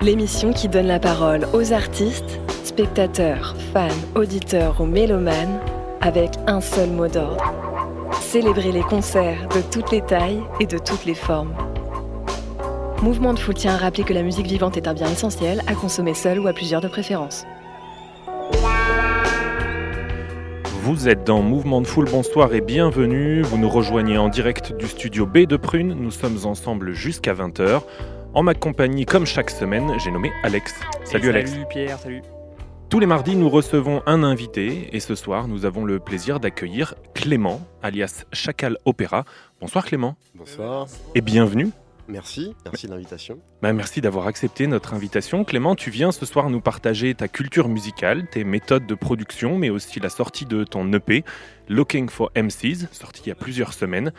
[0.00, 5.58] L'émission qui donne la parole aux artistes, spectateurs, fans, auditeurs ou mélomanes
[6.00, 7.52] avec un seul mot d'ordre.
[8.20, 11.52] Célébrer les concerts de toutes les tailles et de toutes les formes.
[13.02, 15.74] Mouvement de Foule tient à rappeler que la musique vivante est un bien essentiel à
[15.74, 17.44] consommer seul ou à plusieurs de préférence.
[20.82, 23.42] Vous êtes dans Mouvement de Foule, bonsoir et bienvenue.
[23.42, 25.94] Vous nous rejoignez en direct du studio B de Prune.
[25.94, 27.82] Nous sommes ensemble jusqu'à 20h.
[28.38, 30.72] En ma compagnie, comme chaque semaine, j'ai nommé Alex.
[31.02, 31.50] Salut, Alex.
[31.50, 32.22] Salut Pierre, salut.
[32.88, 36.94] Tous les mardis, nous recevons un invité et ce soir, nous avons le plaisir d'accueillir
[37.14, 39.24] Clément, alias Chacal Opéra.
[39.60, 40.14] Bonsoir Clément.
[40.36, 40.86] Bonsoir.
[41.16, 41.70] Et bienvenue.
[42.06, 43.40] Merci, merci de l'invitation.
[43.60, 45.42] Bah, merci d'avoir accepté notre invitation.
[45.42, 49.68] Clément, tu viens ce soir nous partager ta culture musicale, tes méthodes de production, mais
[49.68, 51.24] aussi la sortie de ton EP,
[51.68, 54.12] Looking for MCs, sorti il y a plusieurs semaines.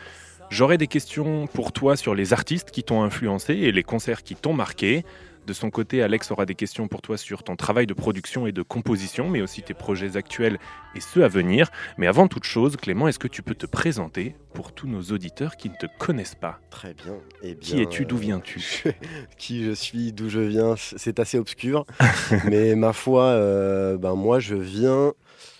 [0.50, 4.34] J'aurai des questions pour toi sur les artistes qui t'ont influencé et les concerts qui
[4.34, 5.04] t'ont marqué.
[5.46, 8.52] De son côté, Alex aura des questions pour toi sur ton travail de production et
[8.52, 10.58] de composition, mais aussi tes projets actuels
[10.96, 11.70] et ceux à venir.
[11.98, 15.56] Mais avant toute chose, Clément, est-ce que tu peux te présenter pour tous nos auditeurs
[15.56, 16.58] qui ne te connaissent pas?
[16.70, 17.14] Très bien.
[17.42, 18.04] Eh bien Qui es-tu?
[18.04, 18.60] D'où euh, viens-tu?
[19.38, 21.86] Qui je suis, d'où je viens, c'est assez obscur.
[22.44, 25.14] mais ma foi, euh, ben moi je viens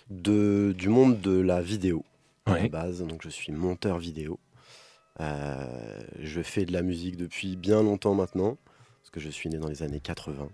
[0.09, 2.03] de, du monde de la vidéo
[2.45, 3.01] à la base.
[3.03, 4.37] Donc je suis monteur vidéo.
[5.19, 8.57] Euh, je fais de la musique depuis bien longtemps maintenant,
[9.01, 10.49] parce que je suis né dans les années 80.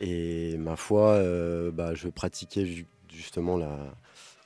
[0.00, 3.56] Et ma foi, euh, bah, je pratiquais ju- justement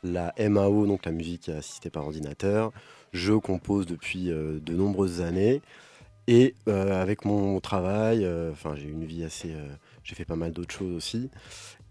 [0.03, 2.73] la, MAO, donc la musique assistée par ordinateur.
[3.13, 5.63] Je compose depuis euh, de nombreuses années.
[6.27, 9.55] Et avec mon travail, enfin j'ai une vie assez...
[10.05, 11.31] j'ai fait pas mal d'autres choses aussi.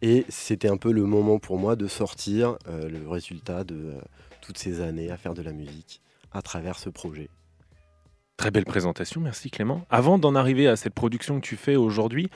[0.03, 3.95] Et c'était un peu le moment pour moi de sortir le résultat de
[4.41, 7.29] toutes ces années à faire de la musique à travers ce projet.
[8.37, 9.85] Très belle présentation, merci Clément.
[9.89, 12.29] Avant d'en arriver à cette production que tu fais aujourd'hui,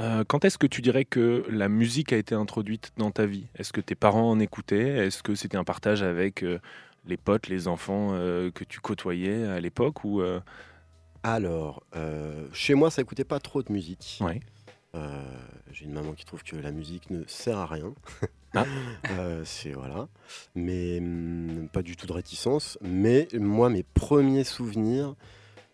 [0.00, 3.46] euh, quand est-ce que tu dirais que la musique a été introduite dans ta vie?
[3.56, 5.06] Est-ce que tes parents en écoutaient?
[5.06, 6.60] Est-ce que c'était un partage avec euh,
[7.06, 10.22] les potes, les enfants euh, que tu côtoyais à l'époque ou
[11.24, 11.82] Alors,
[12.52, 14.20] chez moi, ça écoutait pas trop de musique.
[14.20, 14.40] Ouais.
[15.72, 17.92] J'ai une maman qui trouve que la musique ne sert à rien.
[18.54, 18.64] Ah.
[19.10, 20.08] Euh, c'est voilà.
[20.54, 22.78] Mais hum, pas du tout de réticence.
[22.82, 25.14] Mais moi, mes premiers souvenirs,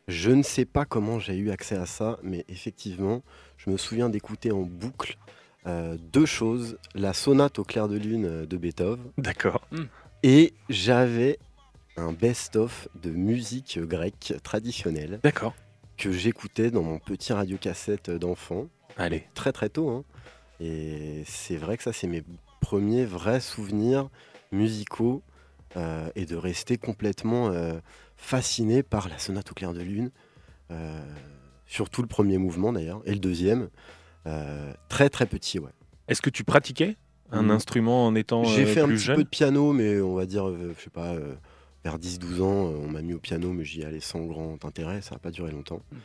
[0.09, 3.23] je ne sais pas comment j'ai eu accès à ça, mais effectivement,
[3.57, 5.17] je me souviens d'écouter en boucle
[5.67, 9.67] euh, deux choses la sonate au clair de lune euh, de Beethoven D'accord.
[10.23, 11.39] et j'avais
[11.97, 15.55] un best-of de musique grecque traditionnelle D'accord.
[15.97, 18.67] que j'écoutais dans mon petit radiocassette d'enfant,
[18.99, 19.25] Allez.
[19.35, 19.89] très très tôt.
[19.89, 20.05] hein.
[20.61, 22.23] Et c'est vrai que ça, c'est mes
[22.61, 24.09] premiers vrais souvenirs
[24.53, 25.23] musicaux
[25.77, 27.79] euh, et de rester complètement euh,
[28.17, 30.11] fasciné par la sonate au clair de lune,
[30.71, 31.01] euh,
[31.67, 33.69] surtout le premier mouvement d'ailleurs, et le deuxième,
[34.27, 35.71] euh, très très petit, ouais.
[36.09, 36.97] Est-ce que tu pratiquais
[37.31, 37.51] un Mm.
[37.53, 40.27] instrument en étant J'ai euh, fait un petit jeune peu de piano, mais on va
[40.27, 41.35] dire, euh, je sais pas, euh,
[41.83, 45.01] vers 10-12 ans, euh, on m'a mis au piano, mais j'y allais sans grand intérêt,
[45.03, 45.81] ça n'a pas duré longtemps.
[45.91, 45.97] Mm.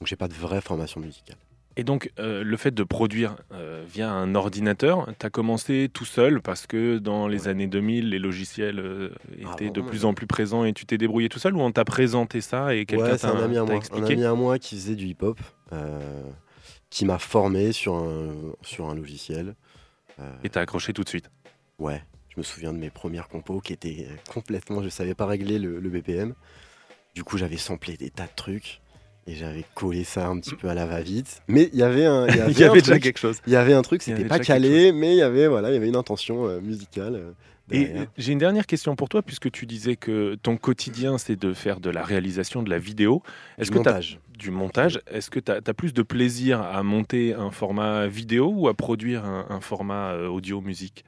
[0.00, 1.38] Donc j'ai pas de vraie formation musicale.
[1.78, 6.06] Et donc, euh, le fait de produire euh, via un ordinateur, tu as commencé tout
[6.06, 7.48] seul parce que dans les Ouais.
[7.48, 10.86] années 2000, les logiciels euh, étaient Ah, de vraiment, plus en plus présents et tu
[10.86, 13.58] t'es débrouillé tout seul ou on t'a présenté ça et quelqu'un Ouais, t'a un ami
[13.58, 15.38] à moi, un ami à moi qui faisait du hip-hop,
[16.88, 19.54] qui m'a formé sur un, sur un logiciel.
[20.44, 21.28] Et t'as accroché tout de suite.
[21.78, 25.58] ouais, je me souviens de mes premières compos qui étaient complètement, je savais pas régler
[25.58, 26.34] le, le BPM.
[27.14, 28.80] Du coup, j'avais samplé des tas de trucs
[29.26, 31.42] et j'avais collé ça un petit peu à la va-vite.
[31.48, 33.18] Mais il y avait un, il y avait Il y un avait déjà truc- quelque
[33.18, 33.40] chose.
[33.46, 35.76] Il y avait un truc, c'était pas calé, mais il y avait voilà, il y
[35.76, 37.14] avait une intention euh, musicale.
[37.16, 37.30] euh,
[37.72, 41.52] Et j'ai une dernière question pour toi, puisque tu disais que ton quotidien, c'est de
[41.52, 43.22] faire de la réalisation, de la vidéo.
[43.58, 44.20] Est-ce Du que montage.
[44.38, 48.68] du montage Est-ce que tu as, plus de plaisir à monter un format vidéo ou
[48.68, 51.04] à produire un, un format euh, audio-musique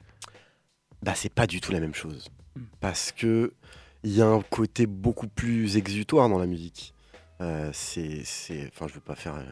[1.03, 2.27] Bah, c'est pas du tout la même chose.
[2.81, 3.53] Parce que
[4.03, 6.93] il y a un côté beaucoup plus exutoire dans la musique.
[7.41, 9.43] Euh, c'est, c'est, enfin, je veux pas faire, euh,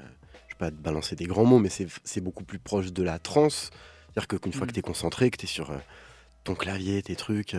[0.48, 3.04] je veux pas te balancer des grands mots, mais c'est, c'est beaucoup plus proche de
[3.04, 3.70] la trance.
[4.10, 5.78] C'est-à-dire que qu'une fois que tu es concentré, que tu es sur euh,
[6.44, 7.56] ton clavier, tes trucs,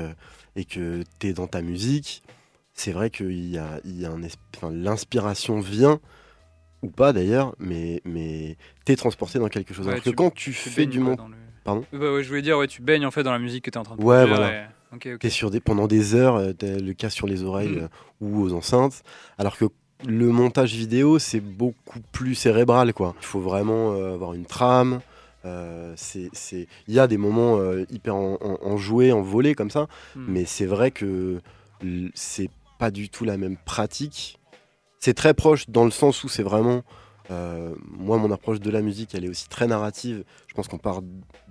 [0.57, 2.23] et que tu es dans ta musique,
[2.75, 6.01] c'est vrai qu'il y a, y a un, es- enfin, l'inspiration vient
[6.83, 9.87] ou pas d'ailleurs, mais, mais tu es transporté dans quelque chose.
[9.87, 11.17] Ouais, Alors que quand tu Tu fais du le-
[11.65, 11.85] Pardon?
[11.93, 13.77] Bah ouais, je voulais dire, ouais, tu baignes en fait dans la musique que tu
[13.77, 14.65] es en train de Ouais, voilà.
[15.23, 17.79] et- sur des, pendant des heures, t'as le casque sur les oreilles Mm.
[17.79, 17.89] euh,
[18.21, 19.03] ou aux enceintes,
[19.39, 19.67] alors que
[20.07, 23.15] le montage vidéo, c'est beaucoup plus cérébral, quoi.
[23.21, 25.01] Il faut vraiment euh, avoir une trame.
[25.45, 26.31] euh, c'est,
[26.87, 30.25] Il y a des moments euh, hyper en, en, enjoués, envolés comme ça, Hmm.
[30.29, 31.41] mais c'est vrai que
[32.15, 34.39] c'est pas du tout la même pratique.
[35.01, 36.83] C'est très proche dans le sens où c'est vraiment.
[37.31, 40.25] euh, moi, mon approche de la musique, elle est aussi très narrative.
[40.47, 41.03] Je pense qu'on part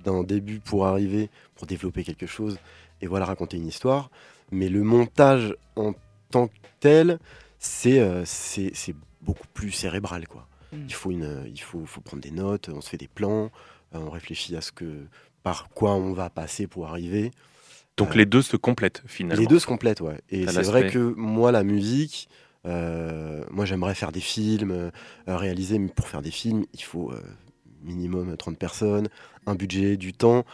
[0.04, 2.58] d'un début pour arriver, pour développer quelque chose
[3.02, 4.10] et voilà, raconter une histoire.
[4.52, 5.94] Mais le montage en
[6.32, 7.20] tant que tel,
[7.60, 10.48] c'est euh, c'est c'est beaucoup plus cérébral, quoi.
[10.72, 10.78] Mm.
[10.88, 13.52] Il faut une, il faut, faut prendre des notes, on se fait des plans,
[13.96, 15.06] euh, on réfléchit à ce que,
[15.44, 17.32] par quoi on va passer pour arriver.
[17.98, 19.42] Donc Euh, les deux se complètent finalement.
[19.42, 20.20] Les deux se complètent, ouais.
[20.30, 22.30] Et c'est vrai que moi, la musique,
[22.66, 24.92] euh, moi j'aimerais faire des films, euh,
[25.28, 27.22] réaliser, mais pour faire des films, il faut euh,
[27.82, 29.08] minimum 30 personnes,
[29.46, 30.46] un budget, du temps.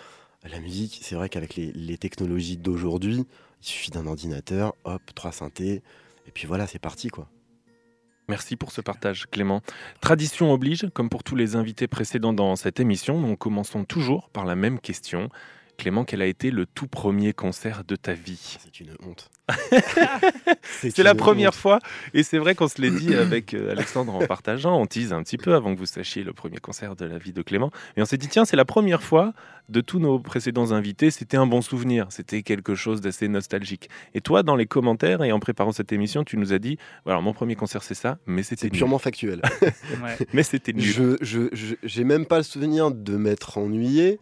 [0.50, 3.26] La musique, c'est vrai qu'avec les, les technologies d'aujourd'hui,
[3.62, 5.82] il suffit d'un ordinateur, hop, trois synthés,
[6.28, 7.28] et puis voilà, c'est parti, quoi.
[8.30, 9.62] Merci pour ce partage, Clément.
[10.00, 14.46] Tradition oblige, comme pour tous les invités précédents dans cette émission, nous commençons toujours par
[14.46, 15.30] la même question.
[15.78, 18.58] Clément, quel a été le tout premier concert de ta vie?
[18.64, 19.30] C'est une honte.
[20.62, 21.56] C'est la première honte.
[21.56, 21.80] fois,
[22.14, 25.22] et c'est vrai qu'on se l'est dit avec euh, Alexandre en partageant, on tease un
[25.24, 27.72] petit peu avant que vous sachiez le premier concert de la vie de Clément.
[27.98, 29.34] Et on s'est dit, tiens, c'est la première fois
[29.70, 33.90] de tous nos précédents invités, c'était un bon souvenir, c'était quelque chose d'assez nostalgique.
[34.14, 37.22] Et toi, dans les commentaires et en préparant cette émission, tu nous as dit, voilà,
[37.22, 39.42] mon premier concert c'est ça, mais c'était purement factuel.
[40.04, 40.18] Ouais.
[40.34, 40.84] Mais c'était nul.
[40.84, 44.20] Je, je, je- j'ai même pas le souvenir de m'être ennuyé.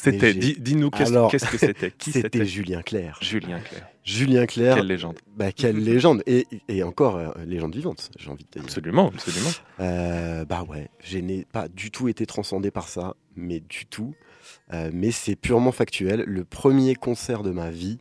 [0.00, 3.18] C'était, dis- dis-nous qu'est-ce, que c'était Qui C'était c'était Julien Clerc.
[3.20, 3.82] Julien Clerc.
[4.04, 5.18] Julien Clerc, Quelle légende.
[5.36, 6.22] bah, quelle légende.
[6.26, 8.64] Et, et encore, euh, légende vivante, j'ai envie de te dire.
[8.64, 9.50] Absolument, absolument.
[9.80, 14.14] Euh, bah ouais, je n'ai pas du tout été transcendé par ça, mais du tout.
[14.72, 16.22] Euh, mais c'est purement factuel.
[16.26, 17.98] Le premier concert de ma vie,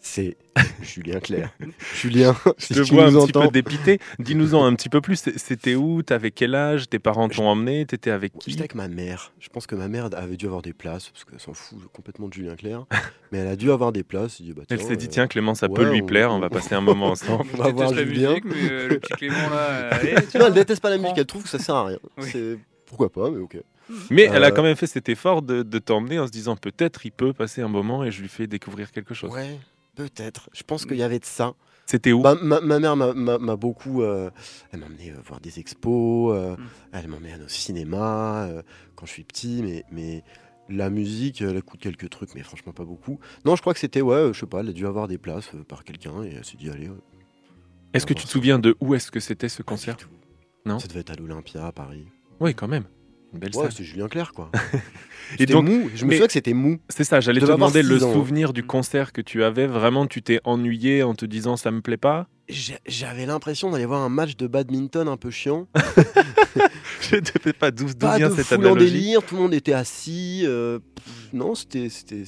[0.00, 0.36] c'est
[0.82, 1.50] Julien Clerc.
[1.94, 3.98] Julien, Je si te tu vois un petit peu dépité.
[4.18, 5.22] Dis-nous-en un petit peu plus.
[5.36, 6.02] C'était où?
[6.02, 6.88] T'avais quel âge?
[6.88, 7.84] Tes parents t'ont emmené?
[7.86, 8.50] T'étais avec qui?
[8.50, 9.32] J'étais avec ma mère.
[9.38, 12.28] Je pense que ma mère avait dû avoir des places, parce qu'elle s'en fout complètement
[12.28, 12.86] de Julien Clerc.
[13.32, 14.38] mais elle a dû avoir des places.
[14.40, 16.32] Elle, dit, bah, Elle s'est dit euh, tiens Clément ça ouais, peut lui on- plaire,
[16.32, 17.44] on va passer un moment ensemble.
[17.54, 18.30] on va voir Julien.
[18.30, 21.26] musique, mais euh, le petit Clément là, allez, Non, elle déteste pas la musique, elle
[21.26, 21.98] trouve que ça sert à rien.
[22.18, 22.28] Oui.
[22.32, 23.56] C'est- Pourquoi pas, mais ok.
[24.08, 26.54] Mais elle a Euh, quand même fait cet effort de, de t'emmener en se disant
[26.56, 29.32] peut-être il peut passer un moment et je lui fais découvrir quelque chose.
[29.32, 29.58] Ouais,
[30.08, 30.48] peut-être.
[30.52, 31.54] Je pense qu'il y avait de ça.
[31.86, 34.02] C'était où Bah, ma, ma mère m'a- m'a m'a beaucoup.
[34.02, 34.30] euh,
[34.72, 36.68] elle m'a emmené euh, voir des expos, euh, Mm.
[36.92, 38.62] elle m'emmène au cinéma euh,
[38.94, 40.22] quand je suis petit, mais, mais
[40.68, 43.18] la musique, elle écoute quelques trucs, mais franchement pas beaucoup.
[43.44, 45.50] Non, je crois que c'était, ouais, je sais pas, elle a dû avoir des places
[45.66, 46.90] par quelqu'un et elle s'est dit, allez.
[47.92, 49.96] Est-ce que tu te souviens de où est-ce que c'était ce concert?
[50.64, 50.78] Non?
[50.78, 52.06] Ça devait être à l'Olympia à Paris.
[52.38, 52.84] Oui, quand même.
[53.32, 54.50] Une belle Ouais, c'est Julien Clerc, quoi.
[55.38, 55.88] Et donc, mou.
[55.94, 56.78] Je me souviens que c'était mou.
[56.88, 59.66] c'est ça, j'allais te demander le ans, souvenir du concert que tu avais.
[59.66, 62.26] Vraiment, tu t'es ennuyé en te disant ça me plaît pas?
[62.48, 65.68] J'avais l'impression d'aller voir un match de badminton un peu chiant.
[67.00, 68.92] Je ne sais pas d'où vient cette en analogie.
[68.92, 70.42] délire, tout le monde était assis.
[70.44, 72.24] euh, pff, non, c'était, c'était.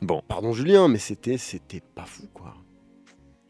[0.00, 2.54] Bon, Pardon Julien, mais c'était, c'était pas fou quoi.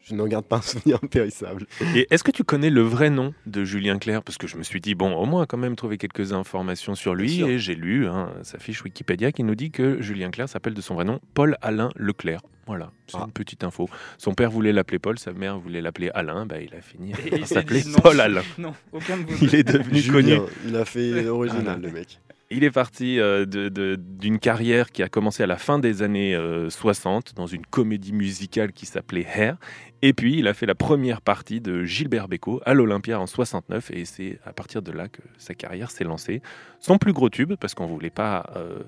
[0.05, 1.67] Je n'en garde pas un souvenir impérissable.
[1.95, 4.23] Et est-ce que tu connais le vrai nom de Julien Clerc?
[4.23, 7.15] Parce que je me suis dit, bon, au moins quand même trouver quelques informations sur
[7.15, 7.43] lui.
[7.43, 10.81] Et j'ai lu hein, sa fiche Wikipédia qui nous dit que Julien Clerc s'appelle de
[10.83, 12.41] son vrai nom Paul Alain Leclerc.
[12.67, 13.25] Voilà, c'est Ah.
[13.27, 13.91] une petite info.
[14.17, 16.47] Son père voulait l'appeler Paul, sa mère voulait l'appeler Alain.
[16.47, 17.83] Bah, il a fini par s'appeler.
[18.03, 18.43] Paul Alain.
[18.57, 19.45] Non, aucun de vous.
[19.45, 20.29] Il est devenu connu.
[20.31, 22.21] Julien, il a fait original le mec.
[22.57, 26.71] Il est parti euh, d'une carrière qui a commencé à la fin des années euh,
[26.71, 29.57] 60 dans une comédie musicale qui s'appelait Hair.
[30.03, 33.91] Et puis il a fait la première partie de Gilbert Bécaud à l'Olympia en 69
[33.91, 36.43] et c'est à partir de là que sa carrière s'est lancée.
[36.79, 38.85] Son plus gros tube, parce qu'on voulait pas euh,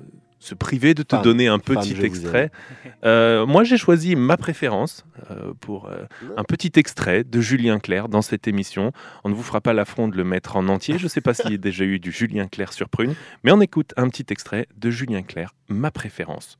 [0.46, 2.50] se priver de te Femme, donner un petit extrait.
[3.04, 8.08] Euh, moi j'ai choisi ma préférence euh, pour euh, un petit extrait de Julien Clerc
[8.08, 8.90] dans cette émission.
[9.22, 10.98] On ne vous fera pas l'affront de le mettre en entier.
[10.98, 13.52] Je ne sais pas s'il y a déjà eu du Julien Clerc sur Prune, mais
[13.52, 16.58] on écoute un petit extrait de Julien Clerc, ma préférence.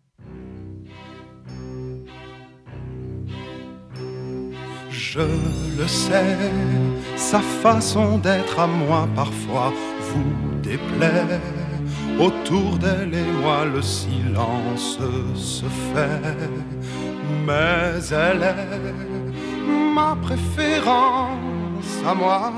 [4.90, 6.36] Je le sais,
[7.16, 11.40] sa façon d'être à moi parfois vous déplaît.
[12.18, 14.98] Autour d'elle et moi le silence
[15.34, 16.48] se fait,
[17.46, 22.52] mais elle est ma préférence à moi.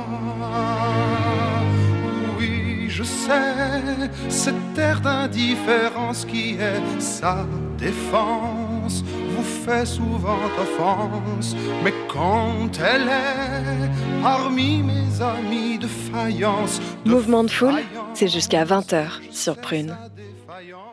[2.38, 7.44] Oui, je sais, cet air d'indifférence qui est sa
[7.76, 9.02] défense
[9.34, 13.90] vous fait souvent offense, mais quand elle est
[14.22, 17.80] parmi mes amis de faïence, de Mouvement de foule,
[18.14, 19.96] c'est jusqu'à 20h je sur Prune.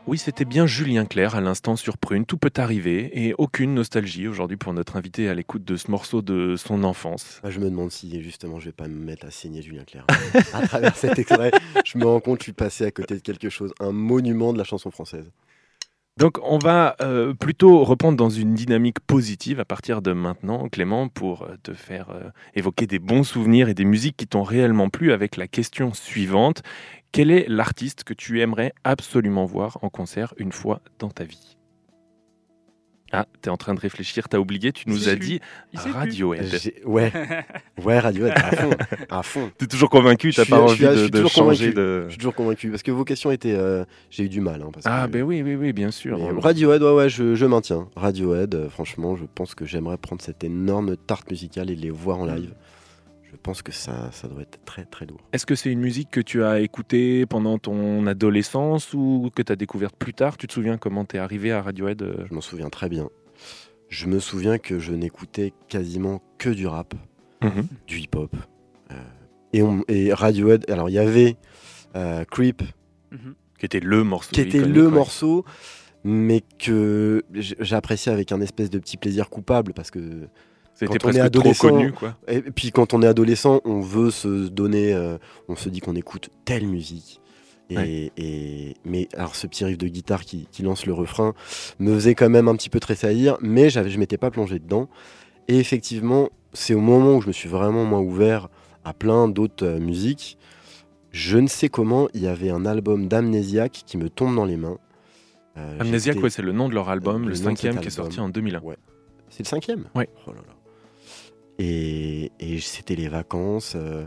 [0.08, 2.26] Oui, c'était bien Julien Clerc à l'instant sur Prune.
[2.26, 6.22] Tout peut arriver et aucune nostalgie aujourd'hui pour notre invité à l'écoute de ce morceau
[6.22, 7.42] de son enfance.
[7.44, 10.06] Ah, je me demande si justement je vais pas me mettre à saigner Julien Clerc.
[10.54, 11.52] à travers cet extrait,
[11.84, 14.54] je me rends compte que je suis passé à côté de quelque chose, un monument
[14.54, 15.32] de la chanson française.
[16.18, 21.10] Donc on va euh, plutôt reprendre dans une dynamique positive à partir de maintenant, Clément,
[21.10, 24.90] pour euh, te faire euh, évoquer des bons souvenirs et des musiques qui t'ont réellement
[24.90, 26.64] plu avec la question suivante.
[27.12, 31.55] Quel est l'artiste que tu aimerais absolument voir en concert une fois dans ta vie?
[33.18, 35.40] Ah, t'es en train de réfléchir, t'as oublié, tu nous as dit.
[35.74, 36.46] Radiohead.
[36.86, 37.12] Ouais,
[37.84, 38.70] ouais, Radiohead, à fond,
[39.10, 39.52] à fond.
[39.58, 41.74] T'es toujours convaincu, t'as pas envie de, changer convaincu.
[41.74, 42.04] de...
[42.06, 44.62] Je suis toujours convaincu parce que vos questions étaient, euh, j'ai eu du mal.
[44.62, 46.18] hein, parce Ah que- ben oui, oui, oui, bien sûr.
[46.18, 47.88] Mais Radiohead, ouais, ouais, je, je maintiens.
[47.96, 52.20] Radiohead, euh, franchement, je pense que j'aimerais prendre cette énorme tarte musicale et les voir
[52.20, 52.54] en live.
[53.46, 55.22] Pense que ça, ça doit être très très lourd.
[55.32, 59.52] Est-ce que c'est une musique que tu as écoutée pendant ton adolescence ou que tu
[59.52, 60.36] as découverte plus tard?
[60.38, 62.26] Tu te souviens comment t'es arrivé à Radiohead euh?
[62.28, 63.08] Je m'en souviens très bien.
[63.90, 66.96] Je me souviens que je n'écoutais quasiment que du rap,
[67.44, 67.68] Mhm.
[67.86, 68.36] du hip-hop.
[68.92, 71.38] Euh, et, Radiohead, alors il y avait
[71.96, 72.64] euh, Creep,
[73.12, 73.36] Mhm.
[73.60, 74.32] Qui était le morceau.
[74.34, 74.92] qui était le ouais.
[74.92, 75.46] morceau,
[76.04, 80.28] mais que j'appréciais avec un espèce de petit plaisir coupable parce que
[80.76, 82.16] C'était quand on est presque trop adolescent, connu, quoi.
[82.28, 85.18] Et puis quand on est adolescent, on veut se donner, euh,
[85.48, 87.22] on se dit qu'on écoute telle musique.
[87.72, 88.12] Et, Ouais.
[88.18, 91.34] et- mais alors ce petit riff de guitare qui, qui lance le refrain
[91.80, 94.88] me faisait quand même un petit peu tressaillir, mais je m'étais pas plongé dedans.
[95.48, 98.50] Et effectivement, c'est au moment où je me suis vraiment ouvert
[98.84, 100.38] à plein d'autres euh, musiques.
[101.12, 104.58] Je ne sais comment, il y avait un album d'Amnésiaque qui me tombe dans les
[104.58, 104.78] mains.
[105.58, 107.92] Euh, Amnesiac, j'étais- ouais, c'est le nom de leur album, le le, cinquième qui est
[107.92, 108.62] sorti en 2001.
[109.30, 109.86] C'est le cinquième?
[109.96, 110.10] Ouais.
[110.28, 110.55] Oh là là.
[111.60, 113.74] Et, et c'était les vacances.
[113.76, 114.06] euh,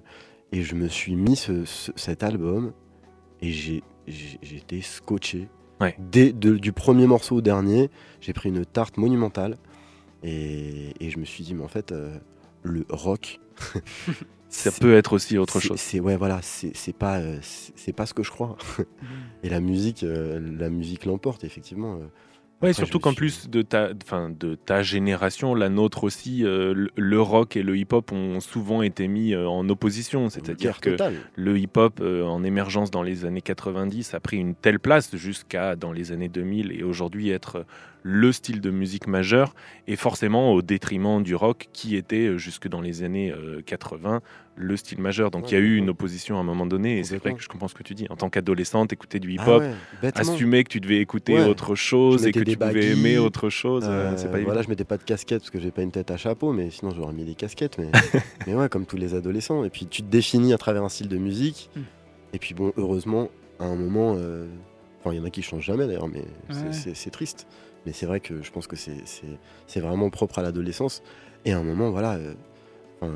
[0.52, 2.72] et je me suis mis ce- ce- cet album.
[3.42, 5.48] Et j'ai- j'étais scotché.
[5.80, 5.94] Ouais.
[5.98, 7.90] Dès, de- du premier morceau au dernier,
[8.20, 9.56] j'ai pris une tarte monumentale.
[10.24, 12.16] Et, et je me suis dit, mais en fait, euh,
[12.62, 13.38] le rock.
[14.48, 15.78] Ça peut être aussi autre chose.
[15.78, 18.56] C'est ouais, voilà, c'est c'est pas, euh, c'est c'est pas ce que je crois.
[19.42, 21.98] et la musique, euh, la musique l'emporte effectivement.
[22.60, 26.88] Ouais, Après, surtout qu'en suis- plus de ta, de ta génération, la nôtre aussi, euh,
[26.96, 30.28] le, rock et le hip-hop ont souvent été mis euh, en opposition.
[30.28, 31.14] C'est-à-dire que totale.
[31.36, 35.76] le hip-hop euh, en émergence dans les années 90 a pris une telle place jusqu'à
[35.76, 37.64] dans les années 2000 et aujourd'hui être
[38.02, 39.54] le style de musique majeur
[39.86, 44.20] et forcément au détriment du rock qui était jusque dans les années euh, 80
[44.58, 45.30] le style majeur.
[45.30, 47.40] Donc il y a eu une opposition à un moment donné et c'est vrai que
[47.40, 48.06] je comprends ce que tu dis.
[48.10, 49.62] En tant qu'adolescente, écouter du Ah hip-hop,
[50.02, 51.44] ouais, assumer que tu devais écouter Ouais.
[51.46, 54.46] autre chose et que tu pouvais baggy, aimer autre chose, euh, Euh, c'est pas évident.
[54.46, 56.70] voilà, je mettais pas de casquette parce que j'ai pas une tête à chapeau, mais
[56.70, 57.78] sinon j'aurais mis des casquettes.
[57.78, 57.90] Mais,
[58.46, 59.64] mais ouais, comme tous les adolescents.
[59.64, 61.70] Et puis tu te définis à travers un style de musique.
[61.76, 61.80] Mm.
[62.34, 63.28] Et puis bon, heureusement,
[63.60, 64.46] à un moment, euh,
[65.00, 66.72] enfin il y en a qui changent jamais d'ailleurs, mais c'est- Ouais.
[66.72, 67.46] c'est c'est triste.
[67.86, 69.26] Mais c'est vrai que je pense que c'est- c'est
[69.66, 71.02] c'est vraiment propre à l'adolescence.
[71.44, 72.34] Et à un moment, voilà, euh,
[73.00, 73.12] enfin,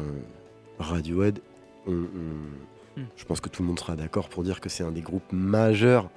[0.82, 1.40] Radiohead,
[1.86, 3.04] on- on- Mm.
[3.16, 5.32] je pense que tout le monde sera d'accord pour dire que c'est un des groupes
[5.32, 6.10] majeurs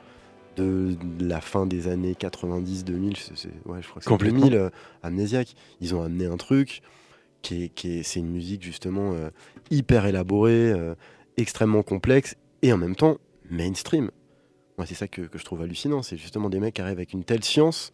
[0.58, 3.18] de la fin des années 90-2000.
[3.18, 4.40] c'est- c'est- Ouais, je crois que c'est Complètement.
[4.42, 4.70] 2000, euh,
[5.04, 5.54] Amnésiaque.
[5.82, 6.82] Ils ont amené un truc
[7.42, 9.30] qui est, qui est- c'est une musique justement euh,
[9.72, 10.96] hyper élaborée, euh,
[11.38, 13.18] extrêmement complexe et en même temps
[13.50, 14.12] mainstream.
[14.78, 16.02] Moi, c'est ça que, que je trouve hallucinant.
[16.04, 17.92] C'est justement des mecs qui arrivent avec une telle science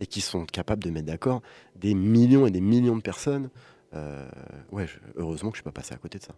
[0.00, 1.42] et qui sont capables de mettre d'accord
[1.76, 3.50] des millions et des millions de personnes.
[3.94, 4.28] Euh,
[4.70, 6.34] ouais, heureusement que je suis pas passé à côté de ça.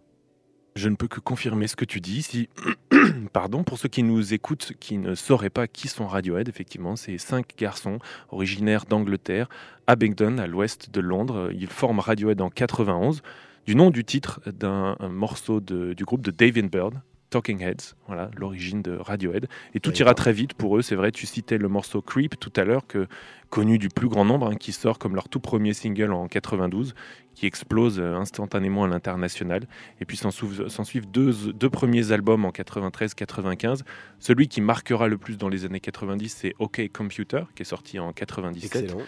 [0.75, 2.21] Je ne peux que confirmer ce que tu dis.
[2.21, 2.49] Si,
[3.33, 7.17] pardon, pour ceux qui nous écoutent, qui ne sauraient pas qui sont Radiohead, effectivement, c'est
[7.17, 9.47] cinq garçons originaires d'Angleterre,
[9.87, 11.49] Abingdon, à l'ouest de Londres.
[11.53, 13.21] Ils forment Radiohead en 91,
[13.65, 17.01] du nom du titre d'un un morceau du groupe de David Byrne.
[17.35, 19.49] Talking Heads, voilà l'origine de Radiohead.
[19.73, 20.81] Et tout ira très vite pour eux.
[20.81, 23.07] C'est vrai, tu citais le morceau Creep tout à l'heure, que
[23.49, 26.95] connu du plus grand nombre, hein, qui sort comme leur tout premier single en 92,
[27.33, 29.67] qui explose euh, instantanément à l'international.
[29.99, 33.81] Et puis s'en suivent deux, deux premiers albums en 93-95.
[34.19, 37.99] Celui qui marquera le plus dans les années 90, c'est OK Computer, qui est sorti
[37.99, 39.01] en 97 Excellent.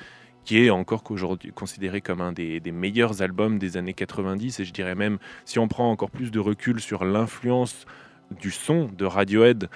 [0.43, 4.65] qui est encore qu'aujourd'hui considéré comme un des, des meilleurs albums des années 90 et
[4.65, 7.85] je dirais même si on prend encore plus de recul sur l'influence
[8.31, 9.69] du son de Radiohead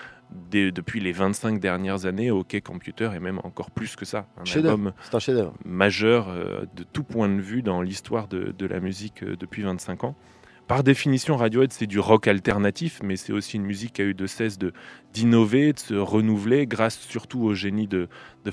[0.50, 4.46] des- depuis les 25 dernières années, OK Computer est même encore plus que ça, un
[4.46, 4.76] Chef-d'œuvre.
[4.76, 5.54] album C'est un chef-d'œuvre.
[5.66, 9.62] majeur euh, de tout point de vue dans l'histoire de, de la musique euh, depuis
[9.64, 10.16] 25 ans.
[10.68, 14.14] Par définition, Radiohead, c'est du rock alternatif, mais c'est aussi une musique qui a eu
[14.14, 14.72] de cesse de
[15.14, 18.08] d'innover, de se renouveler, grâce surtout au génie de,
[18.46, 18.52] de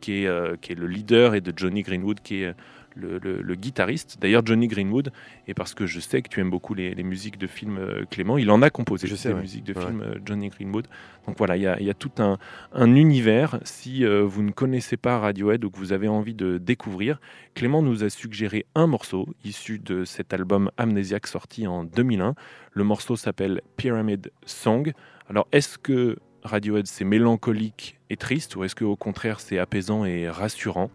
[0.00, 2.54] qui est, euh, qui est le leader, et de Johnny Greenwood, qui est
[2.96, 4.18] le, le- le guitariste.
[4.20, 5.12] D'ailleurs, Johnny Greenwood,
[5.46, 8.04] et parce que je sais que tu aimes beaucoup les, les musiques de films, euh,
[8.10, 9.40] Clément, il en a composé Je sais, des ouais.
[9.40, 9.84] musiques de Ouais.
[9.86, 10.86] films, euh, Johnny Greenwood.
[11.26, 12.38] Donc voilà, il y a, il y a tout un,
[12.72, 13.60] un univers.
[13.64, 17.20] Si euh, vous ne connaissez pas Radiohead ou que vous avez envie de découvrir,
[17.54, 22.34] Clément nous a suggéré un morceau issu de cet album Amnesiac sorti en 2001.
[22.72, 24.92] Le morceau s'appelle Pyramid Song.
[25.28, 30.04] Alors, est-ce que Radiohead c'est mélancolique et triste ou est-ce que au contraire c'est apaisant
[30.04, 30.90] et rassurant?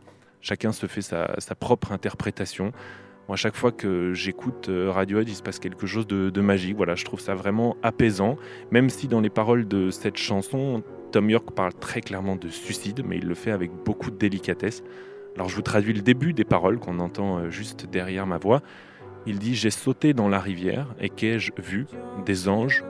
[0.46, 1.26] Chacun se fait sa,
[1.60, 2.66] propre interprétation.
[3.28, 6.42] Moi, à chaque fois que j'écoute euh, Radiohead, il se passe quelque chose de, de
[6.42, 6.78] magique.
[6.78, 8.38] Voilà, je trouve ça vraiment apaisant,
[8.70, 13.02] même si dans les paroles de cette chanson, Tom York parle très clairement de suicide,
[13.04, 14.84] mais il le fait avec beaucoup de délicatesse.
[15.34, 18.62] Alors, je vous traduis le début des paroles qu'on entend euh, juste derrière ma voix.
[19.26, 21.88] Il dit J'ai sauté dans la rivière et qu'ai-je vu
[22.24, 22.84] Des anges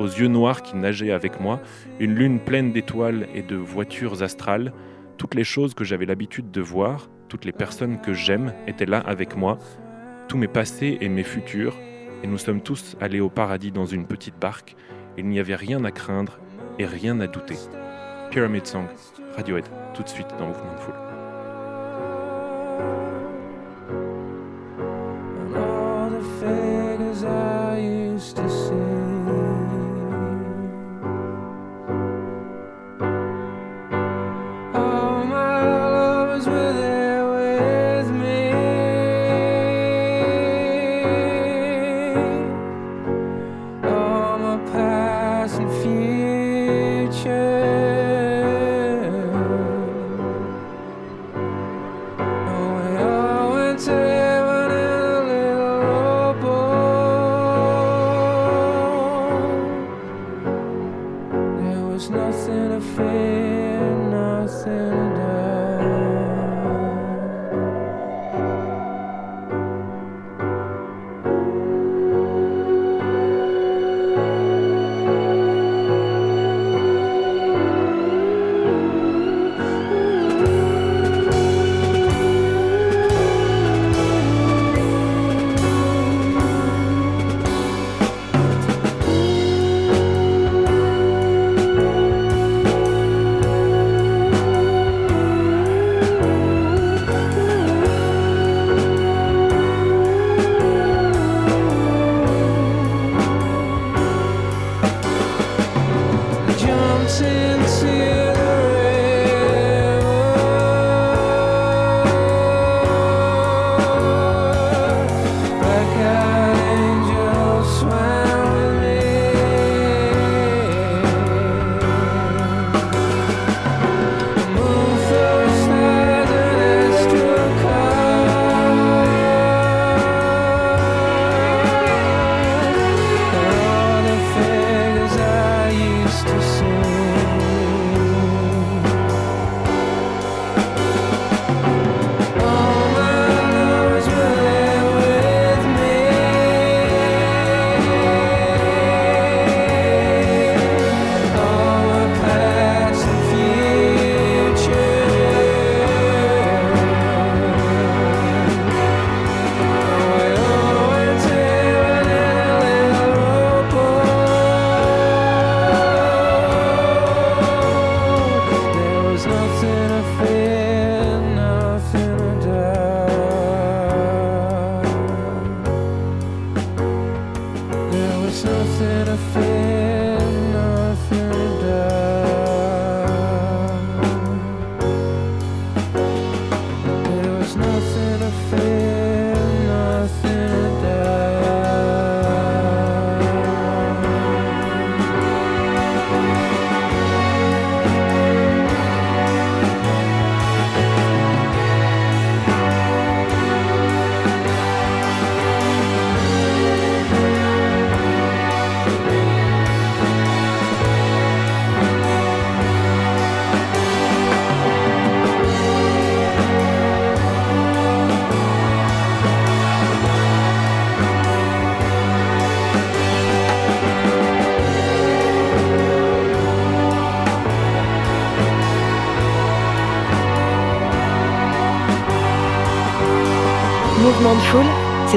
[0.00, 1.62] aux yeux noirs qui nageaient avec moi,
[1.98, 4.74] une lune pleine d'étoiles et de voitures astrales.
[5.20, 9.00] Toutes les choses que j'avais l'habitude de voir, toutes les personnes que j'aime étaient là
[9.00, 9.58] avec moi,
[10.28, 11.76] tous mes passés et mes futurs,
[12.22, 14.76] et nous sommes tous allés au paradis dans une petite barque.
[15.18, 16.40] Il n'y avait rien à craindre
[16.78, 17.58] et rien à douter.
[18.30, 18.86] Pyramid Song,
[19.36, 21.10] Radiohead, tout de suite dans Mouvement de.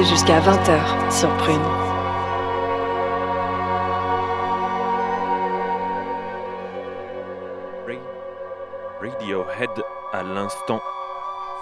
[0.04, 1.60] C'est jusqu'à 20h sur Prune.
[9.00, 9.70] Radiohead
[10.12, 10.80] à l'instant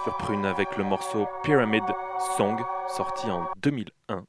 [0.05, 1.85] sur Prune avec le morceau Pyramid
[2.37, 2.59] Song,
[2.97, 4.25] sorti en 2001.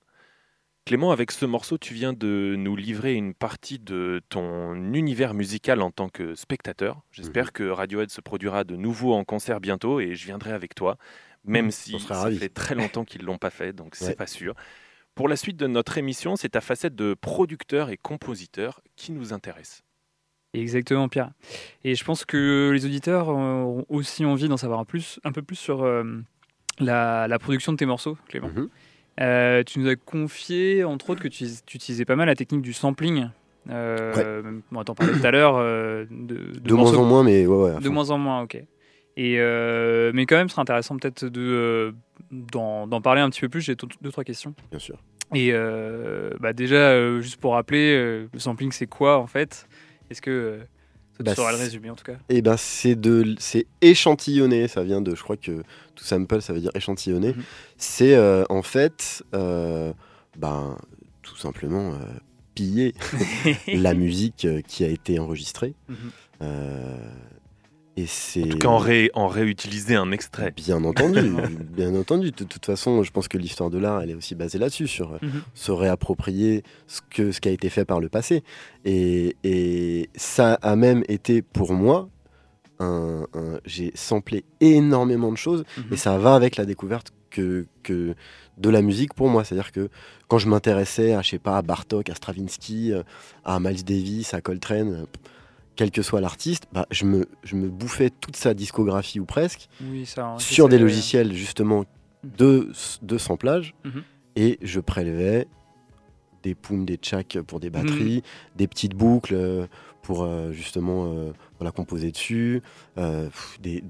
[0.86, 5.82] Clément, avec ce morceau, tu viens de nous livrer une partie de ton univers musical
[5.82, 7.02] en tant que spectateur.
[7.12, 7.52] J'espère Mhm.
[7.52, 10.98] que Radiohead se produira de nouveau en concert bientôt et je viendrai avec toi,
[11.46, 12.38] même si ça ravis.
[12.38, 14.16] fait très longtemps qu'ils ne l'ont pas fait, donc c'est Ouais.
[14.16, 14.54] pas sûr.
[15.16, 19.32] Pour la suite de notre émission, c'est ta facette de producteur et compositeur qui nous
[19.34, 19.84] intéresse.
[20.56, 21.32] Exactement, Pierre.
[21.84, 25.42] Et je pense que les auditeurs ont aussi envie d'en savoir un, plus, un peu
[25.42, 26.04] plus sur euh,
[26.80, 28.50] la, la production de tes morceaux, Clément.
[28.50, 28.70] Mhm.
[29.20, 32.62] Euh, tu nous as confié, entre autres, que tu, tu utilisais pas mal la technique
[32.64, 33.30] du sampling.
[33.70, 35.56] Euh, bon, t'en parlais tout à l'heure.
[35.58, 37.80] euh, de, de De moins en moins, mais ouais, ouais.
[37.80, 38.64] De moins en moins, ok.
[39.16, 41.92] Et euh, mais quand même, ce serait intéressant peut-être de euh,
[42.32, 43.62] d'en d'en parler un petit peu plus.
[43.62, 44.56] J'ai deux, trois questions.
[44.72, 44.98] Bien sûr.
[45.36, 47.96] Et euh, bah déjà, juste pour rappeler,
[48.32, 49.68] le sampling, c'est quoi en fait?
[50.10, 50.60] Est-ce que
[51.14, 52.18] ça, tu Bah, sauras le résumer en tout cas?
[52.30, 55.64] Et ben c'est de c'est échantillonné, ça vient de je crois que
[55.96, 57.34] tout sample ça veut dire échantillonner.
[57.34, 57.44] Mhm.
[57.78, 59.94] C'est euh, en fait euh,
[60.38, 60.78] ben
[61.22, 61.98] tout simplement euh,
[62.56, 62.96] piller
[63.68, 65.76] la musique qui a été enregistrée.
[65.88, 66.12] Mhm.
[67.96, 70.52] Et c'est En tout cas, en, ré- en réutiliser un extrait.
[70.56, 71.22] Bien entendu,
[71.76, 72.32] bien entendu.
[72.32, 75.14] De toute façon, je pense que l'histoire de l'art, elle est aussi basée là-dessus, sur
[75.14, 75.42] euh, Mhm.
[75.54, 78.44] se réapproprier ce, que, ce qui a été fait par le passé.
[78.84, 82.10] Et, et ça a même été pour moi,
[82.80, 85.84] un, un- j'ai samplé énormément de choses, Mhm.
[85.92, 88.16] et ça va avec la découverte que, que
[88.58, 89.44] de la musique pour moi.
[89.44, 89.90] C'est-à-dire que
[90.28, 93.04] quand je m'intéressais à, je sais pas, à Bartok, à Stravinsky, euh,
[93.46, 95.06] à Miles Davis, à Coltrane, euh,
[95.76, 99.68] quel que soit l'artiste, bah, je, me, je me bouffais toute sa discographie ou presque
[99.82, 100.36] Oui, ça.
[100.38, 101.86] sur des logiciels justement
[102.24, 104.04] de, de samplage Mhm.
[104.36, 105.48] et je prélevais
[106.44, 108.22] des poums, des tchaks pour des batteries,
[108.56, 109.66] des petites boucles euh,
[110.02, 112.62] pour euh, justement euh, voilà, composer dessus,
[112.98, 113.30] euh,
[113.62, 113.84] des,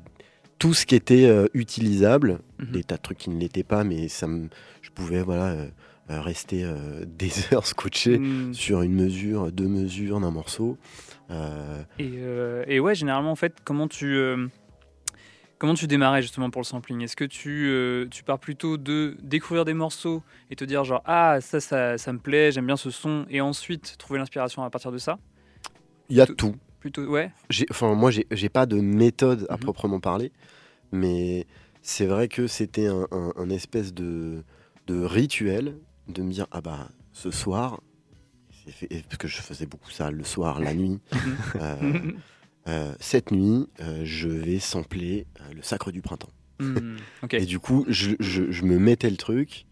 [0.59, 2.71] tout ce qui était euh, utilisable, Mhm.
[2.71, 4.47] des tas de trucs qui ne l'étaient pas, mais ça me,
[4.81, 5.55] je pouvais voilà,
[6.09, 8.53] rester euh, des heures scotché Mm.
[8.53, 10.77] sur une mesure, deux mesures d'un morceau.
[11.31, 14.47] Euh, Et, euh, et ouais, généralement, en fait, comment tu, euh,
[15.57, 17.01] comment tu démarrais justement pour le sampling?
[17.01, 21.01] Est-ce que tu, euh, tu pars plutôt de découvrir des morceaux et te dire genre
[21.05, 24.69] ah ça ça, ça me plaît, j'aime bien ce son, et ensuite trouver l'inspiration à
[24.69, 25.17] partir de ça?
[26.09, 26.55] Il y a Tout- tout.
[26.79, 27.31] Plutôt ouais.
[27.71, 29.59] Enfin, moi, j'ai pas de méthode à Mhm.
[29.61, 30.33] proprement parler,
[30.91, 31.47] mais
[31.81, 34.43] c'est vrai que c'était un, un- un espèce de,
[34.87, 37.81] de rituel de me dire ah bah ce soir,
[38.67, 40.99] fait- parce que je faisais beaucoup ça le soir, la nuit.
[41.55, 42.11] euh,
[42.67, 46.29] euh, cette nuit, euh, je vais sampler le Sacre du printemps.
[46.59, 46.97] Hmm.
[47.31, 49.65] Et du coup, je, je- je me mettais le truc,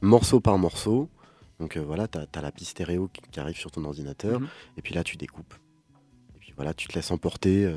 [0.00, 1.08] morceau par morceau.
[1.60, 4.48] Donc voilà, tu as, la piste stéréo qui, qui arrive sur ton ordinateur, Mhm.
[4.78, 5.54] et puis là, tu découpes.
[6.34, 7.70] Et puis voilà, tu te laisses emporter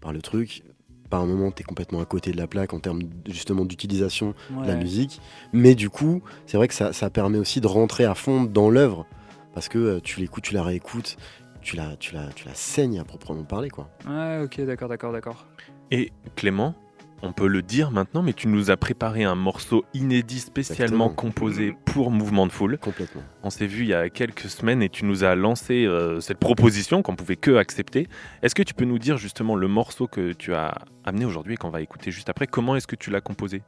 [0.00, 0.64] par le truc.
[1.10, 4.34] Par un moment, tu es complètement à côté de la plaque en termes justement d'utilisation
[4.50, 5.20] de la musique.
[5.52, 8.68] Mais du coup, c'est vrai que ça, ça permet aussi de rentrer à fond dans
[8.70, 9.06] l'œuvre.
[9.54, 11.16] Parce que euh, tu l'écoutes, tu la réécoutes,
[11.62, 13.70] tu la, tu, la, tu la saignes à proprement parler.
[13.70, 13.88] quoi.
[14.06, 15.46] Ouais, ok, d'accord, d'accord, d'accord.
[15.90, 16.74] Et Clément,
[17.22, 21.08] on peut le dire maintenant, mais tu nous as préparé un morceau inédit spécialement Exactement.
[21.10, 22.78] composé pour Mouvement de Foule.
[22.78, 23.22] Complètement.
[23.42, 26.38] On s'est vu il y a quelques semaines et tu nous as lancé euh, cette
[26.38, 28.06] proposition qu'on pouvait que accepter.
[28.42, 31.56] Est-ce que tu peux nous dire justement le morceau que tu as amené aujourd'hui et
[31.56, 32.46] qu'on va écouter juste après?
[32.46, 33.62] Comment est-ce que tu l'as composé?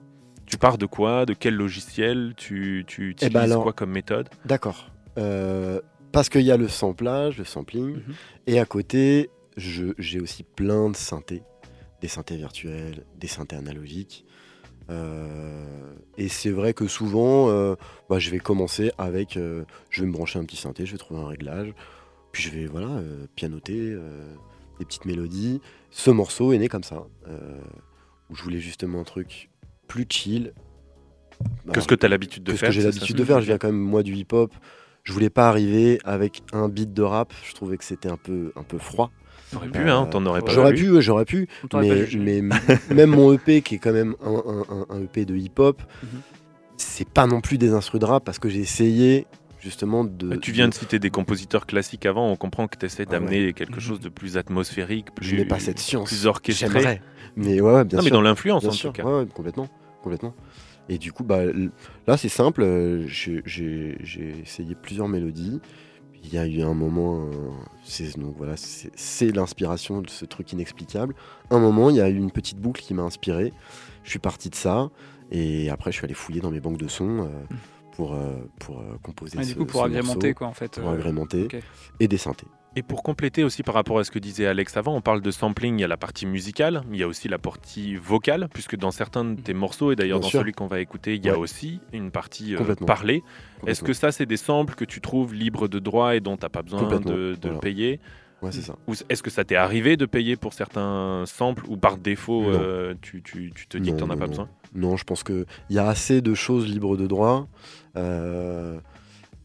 [0.47, 1.27] Tu pars de quoi?
[1.27, 2.35] De quel logiciel?
[2.37, 4.29] Tu, tu utilises Eh ben alors- quoi comme méthode?
[4.45, 4.91] D'accord.
[5.19, 5.81] Euh,
[6.13, 8.15] parce qu'il y a le samplage, le sampling, Mhm.
[8.49, 11.43] et à côté, j'ai aussi plein de synthés,
[12.01, 14.25] des synthés virtuels, des synthés analogiques.
[14.91, 17.77] Euh, et c'est vrai que souvent, euh,
[18.09, 20.99] bah, je vais commencer avec, euh, je vais me brancher un petit synthé, je vais
[20.99, 21.73] trouver un réglage,
[22.33, 23.03] puis je vais voilà
[23.37, 23.97] pianoter
[24.79, 25.61] des petites mélodies.
[25.91, 27.07] Ce morceau est né comme ça,
[28.31, 29.51] où je voulais justement un truc
[29.89, 30.53] plus chill.
[31.67, 33.25] Que Alors, ce que tu as l'habitude de que ce faire que j'ai l'habitude de
[33.25, 33.41] faire.
[33.41, 34.53] Je viens quand même moi du hip-hop.
[35.03, 37.33] Je voulais pas arriver avec un beat de rap.
[37.43, 39.11] Je trouvais que c'était un peu, un peu froid.
[39.53, 41.49] T'aurais pu, hein, t'en aurais pas J'aurais pu, ouais, j'aurais pu.
[41.75, 42.41] Mais, mais
[42.95, 46.09] même mon EP, qui est quand même un, un- un- un EP de hip-hop, Mhm.
[46.77, 49.27] c'est pas non plus des instrus de rap parce que j'ai essayé
[49.61, 50.29] justement de.
[50.29, 53.13] Bah, Tu viens de citer des compositeurs classiques avant, on comprend que tu essaies Ah
[53.13, 53.81] d'amener quelque Mhm.
[53.81, 56.09] chose de plus atmosphérique, plus, Je n'ai pas cette science.
[56.09, 56.69] plus orchestré.
[56.69, 57.03] J'aimerais.
[57.37, 58.17] Mais ouais, ouais, bien non, mais sûr.
[58.17, 59.09] dans l'influence Bien en sûr, tout cas.
[59.09, 59.69] ouais, ouais, complètement,
[60.03, 60.35] complètement.
[60.89, 61.43] Et du coup, bah,
[62.07, 62.63] là, c'est simple.
[62.63, 63.43] euh, j'ai
[64.43, 65.61] essayé plusieurs mélodies.
[66.23, 67.51] Il y a eu un moment, euh,
[67.83, 71.15] c'est donc voilà, c'est l'inspiration de ce truc inexplicable.
[71.51, 73.53] Un moment, il y a eu une petite boucle qui m'a inspiré.
[74.05, 74.91] Je suis parti de ça,
[75.31, 77.57] et après, je suis allé fouiller dans mes banques de sons euh,
[77.93, 79.43] pour euh, pour euh, composer.
[79.43, 80.81] Ce, du coup, pour agrémenter morceau, quoi en fait.
[80.81, 81.49] pour agrémenter,
[82.01, 82.47] et des synthés.
[82.77, 85.31] Et pour compléter aussi par rapport à ce que disait Alex avant, on parle de
[85.33, 88.77] sampling, il y a la partie musicale, il y a aussi la partie vocale, puisque
[88.77, 90.39] dans certains de tes morceaux, et d'ailleurs dans sûr.
[90.41, 91.39] celui qu'on va écouter, il y a Ouais.
[91.39, 93.25] aussi une partie euh, parlée.
[93.67, 96.45] Est-ce que ça, c'est des samples que tu trouves libres de droit et dont tu
[96.45, 97.59] n'as pas besoin de, de voilà.
[97.59, 97.99] payer?
[98.41, 98.77] Ouais, c'est ça.
[98.87, 102.95] Ou est-ce que ça t'est arrivé de payer pour certains samples ou par défaut, euh,
[103.03, 104.31] tu, tu- tu te dis Non, que tu n'en as non, pas non.
[104.31, 104.49] besoin?
[104.75, 107.49] Non, je pense qu'il y a assez de choses libres de droit.
[107.97, 108.79] euh,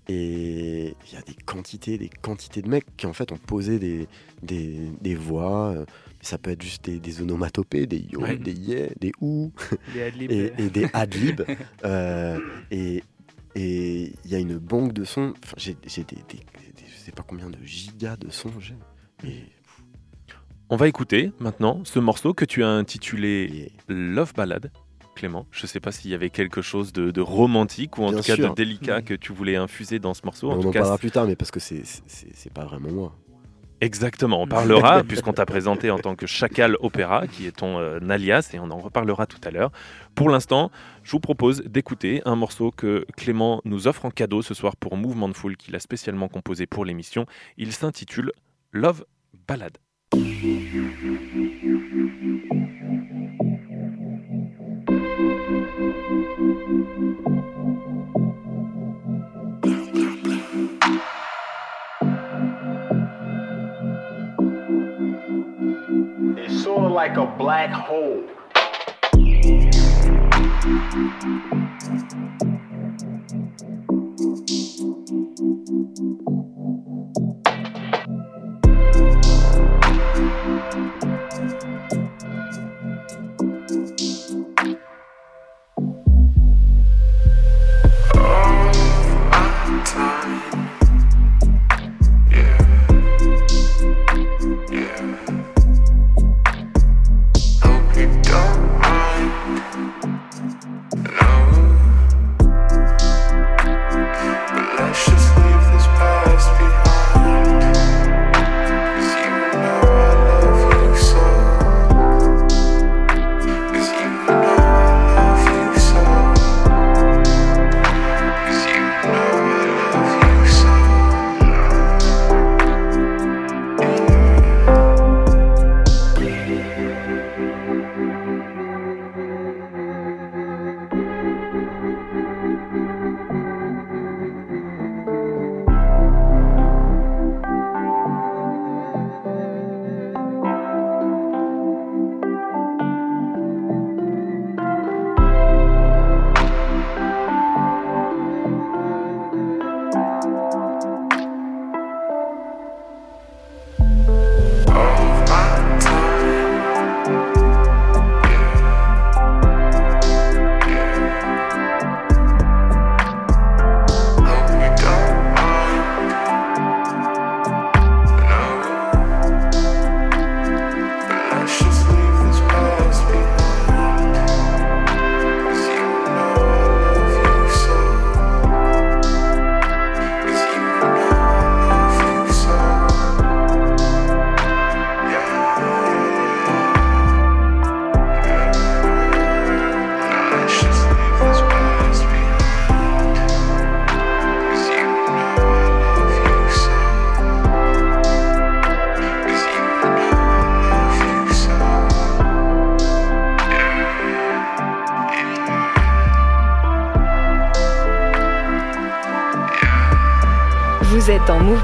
[0.08, 3.80] et il y a des quantités, des quantités de mecs qui en fait ont posé
[3.80, 4.08] des,
[4.44, 5.70] des, des voix.
[5.72, 5.86] euh,
[6.22, 8.38] ça peut être juste des, des onomatopées, des yo, Ouais.
[8.38, 9.52] des yeah, des ou,
[10.20, 11.41] et, et des adlibs.
[11.84, 12.39] euh,
[12.72, 13.04] et
[13.58, 15.34] et il y a une banque de sons.
[15.44, 18.52] Enfin, j'ai j'ai des, des- des- je sais pas combien de gigas de sons.
[18.60, 18.76] j'ai.
[19.24, 19.44] Mais
[20.70, 23.70] On va écouter maintenant ce morceau que tu as intitulé yeah.
[23.88, 24.72] Love Ballad.
[25.15, 28.19] Clément, je sais pas s'il y avait quelque chose de, de romantique ou en Bien
[28.19, 30.51] tout cas de délicat que tu voulais infuser dans ce morceau.
[30.51, 33.15] En on tout en cas, parlera plus tard, mais parce que c'est pas vraiment moi.
[33.82, 37.99] Exactement, on parlera, puisqu'on t'a présenté en tant que Chacal Opéra, qui est ton euh,
[38.10, 39.71] alias, et on en reparlera tout à l'heure.
[40.15, 40.71] Pour l'instant,
[41.04, 44.95] je vous propose d'écouter un morceau que Clément nous offre en cadeau ce soir pour
[44.95, 47.25] Mouvement de Foule, qu'il a spécialement composé pour l'émission.
[47.58, 48.32] Il s'intitule
[48.71, 49.06] Love
[49.47, 49.78] Ballad.
[56.08, 56.13] It's
[66.62, 68.24] sort of like a black hole.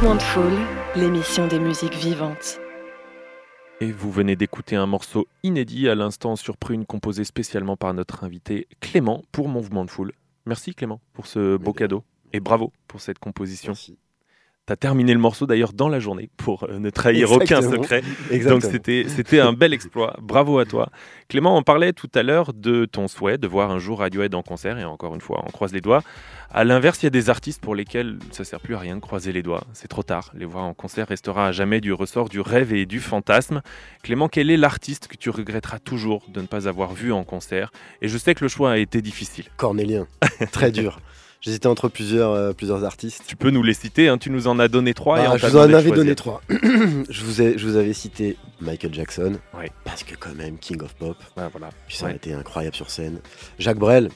[0.02, 0.58] Mouvement de Foule,
[0.96, 2.60] l'émission des musiques vivantes.
[3.82, 8.24] Et vous venez d'écouter un morceau inédit à l'instant sur Prune, composé spécialement par notre
[8.24, 10.14] invité Clément pour Mouvement de Foule.
[10.48, 13.74] Merci Clément pour ce beau cadeau et bravo pour cette composition.
[13.74, 14.00] Merci.
[14.68, 18.04] Tu as terminé le morceau d'ailleurs dans la journée pour euh, ne trahir aucun secret.
[18.30, 18.60] Exactement.
[18.60, 20.16] Donc c'était c'était un bel exploit.
[20.22, 20.90] Bravo à toi.
[21.30, 24.44] Clément, on parlait tout à l'heure de ton souhait de voir un jour Radiohead en
[24.44, 26.04] concert et encore une fois, on croise les doigts.
[26.52, 29.02] À l'inverse, il y a des artistes pour lesquels ça sert plus à rien de
[29.02, 29.64] croiser les doigts.
[29.74, 30.32] C'est trop tard.
[30.36, 33.62] Les voir en concert restera à jamais du ressort du rêve et du fantasme.
[34.04, 37.72] Clément, quel est l'artiste que tu regretteras toujours de ne pas avoir vu en concert?
[38.04, 39.46] Et je sais que le choix a été difficile.
[39.58, 40.06] Cornélien,
[40.52, 41.00] très dur.
[41.42, 43.24] J'hésitais entre plusieurs, euh, plusieurs artistes.
[43.28, 45.38] Tu peux nous les citer, hein, tu nous en as donné trois et Bah, on
[45.38, 46.42] je vous en avais donné trois.
[46.50, 49.72] je, vous ai, je vous avais cité Michael Jackson, Ouais.
[49.84, 51.70] parce que quand même, King of Pop, Ouais, voilà.
[51.88, 52.12] puis ça Ouais.
[52.12, 53.20] a été incroyable sur scène.
[53.58, 54.10] Jacques Brel,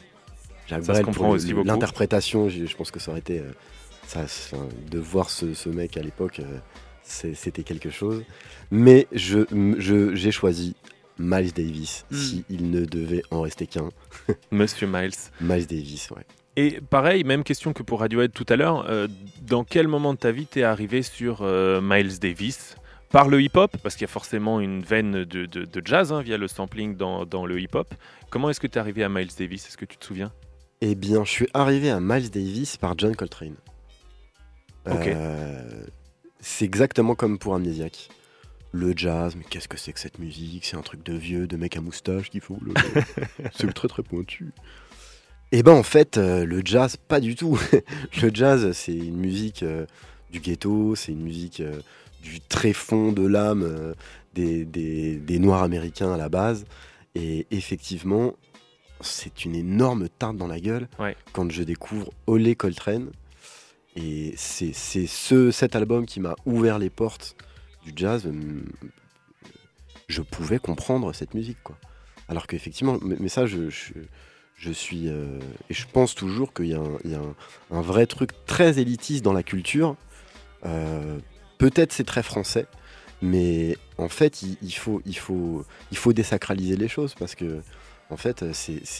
[0.67, 1.67] Jacques Ça se Brel, comprend pour aussi le- beaucoup.
[1.67, 3.39] l'interprétation, je, je pense que ça aurait été...
[3.39, 3.51] euh,
[4.05, 6.59] ça, enfin, de voir ce, ce mec à l'époque, euh,
[7.03, 8.23] c'était quelque chose.
[8.69, 9.39] Mais je,
[9.79, 10.75] je- j'ai choisi
[11.17, 12.15] Miles Davis, Mm.
[12.17, 13.89] s'il ne devait en rester qu'un.
[14.51, 15.09] Monsieur Miles.
[15.41, 16.23] Miles Davis, ouais.
[16.57, 18.85] Et pareil, même question que pour Radiohead tout à l'heure.
[18.89, 19.07] euh,
[19.41, 22.75] dans quel moment de ta vie t'es arrivé sur euh, Miles Davis?
[23.11, 26.21] Par le hip-hop, parce qu'il y a forcément une veine de, de- de jazz hein,
[26.21, 27.93] via le sampling dans, dans le hip-hop.
[28.29, 29.67] Comment est-ce que tu es arrivé à Miles Davis?
[29.67, 30.31] Est-ce que tu te souviens?
[30.81, 33.55] Eh bien, je suis arrivé à Miles Davis par John Coltrane.
[34.89, 35.07] Ok.
[35.07, 35.85] Euh,
[36.41, 38.09] c'est exactement comme pour Amnesiac.
[38.73, 40.65] Le jazz, mais qu'est-ce que c'est que cette musique?
[40.65, 42.73] C'est un truc de vieux, de mecs à moustache qui font le.
[43.53, 44.51] c'est très très pointu.
[45.55, 47.57] Et ben en fait, euh, le jazz, pas du tout.
[48.21, 49.85] le jazz, c'est une musique euh,
[50.29, 51.79] du ghetto, c'est une musique euh,
[52.21, 53.93] du tréfonds de l'âme
[54.33, 56.65] des, des- des Noirs américains à la base.
[57.15, 58.33] Et effectivement,
[58.99, 61.15] c'est une énorme tarte dans la gueule Ouais.
[61.31, 63.11] quand je découvre Olé Coltrane.
[63.95, 67.37] Et c'est ce, cet album qui m'a ouvert les portes
[67.85, 68.25] du jazz.
[68.25, 68.65] Hum,
[70.09, 71.77] Je pouvais comprendre cette musique, quoi.
[72.27, 73.93] Alors qu'effectivement, mais, mais ça, je, je,
[74.55, 75.09] je suis.
[75.09, 75.39] euh,
[75.69, 76.81] et je pense toujours qu'il y a,
[77.71, 79.95] un, vrai truc très élitiste dans la culture.
[80.65, 81.19] Euh,
[81.57, 82.65] Peut-être c'est très français,
[83.21, 85.01] mais en fait, il, faut,
[86.13, 87.61] désacraliser les choses parce que.
[88.11, 88.45] En fait,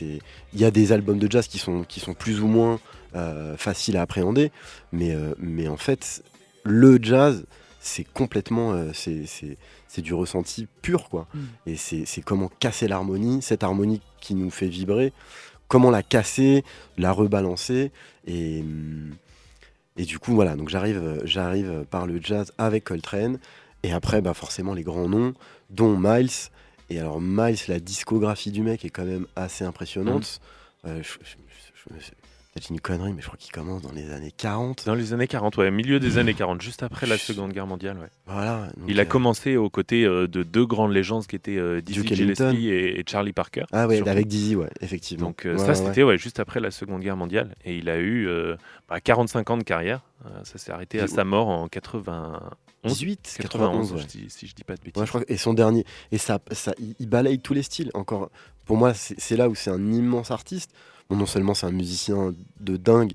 [0.02, 0.20] il
[0.56, 1.86] y a des albums de jazz qui sont,
[2.18, 2.80] plus ou moins
[3.16, 4.52] euh, faciles à appréhender,
[4.92, 6.24] mais en fait,
[6.64, 7.46] le jazz,
[7.86, 11.28] c'est complètement, euh, c'est, c'est, c'est du ressenti pur, quoi.
[11.34, 11.40] Mm.
[11.68, 15.14] Et c'est, c'est comment casser l'harmonie, cette harmonie qui nous fait vibrer,
[15.68, 16.64] comment la casser,
[16.98, 17.92] la rebalancer,
[18.26, 19.14] et, hum,
[19.98, 20.56] et du coup, voilà.
[20.56, 23.38] Donc j'arrive, euh, j'arrive par le jazz avec Coltrane,
[23.84, 25.34] et après, bah forcément les grands noms,
[25.70, 26.30] dont Miles.
[26.90, 30.40] Et alors Miles, la discographie du mec est quand même assez impressionnante.
[30.86, 32.12] Euh, je- je- je-
[32.56, 34.86] Peut-être une connerie, mais je crois qu'il commence dans les années 40.
[34.86, 37.98] Dans les années 40, ouais, milieu des années 40, juste après la Seconde Guerre mondiale.
[38.00, 38.08] ouais.
[38.28, 38.70] Voilà.
[38.88, 42.08] Il a euh, commencé aux côtés euh, de deux grandes légendes qui étaient euh, Dizzy.
[42.16, 43.66] Gillespie et, et Charlie Parker.
[43.74, 44.10] Ah ouais, surtout.
[44.10, 45.28] avec Dizzy, ouais, effectivement.
[45.28, 47.54] Donc Ouais, ça, ouais, c'était ouais, juste après la Seconde Guerre mondiale.
[47.66, 48.30] Et il a eu
[48.88, 50.00] bah, 45 ans de carrière.
[50.46, 52.40] Ça s'est arrêté à sa mort en 91.
[52.86, 54.00] 18, 91, 91, ouais.
[54.02, 54.98] je dis- si je dis pas de bêtises.
[55.02, 57.64] Ouais, je crois que- et son dernier, et ça, ça, il, il balaye tous les
[57.64, 57.92] styles.
[57.96, 58.30] Encore,
[58.66, 60.72] pour moi, c'est c'est là où c'est un immense artiste.
[61.10, 63.14] Bon, non seulement c'est un musicien de dingue,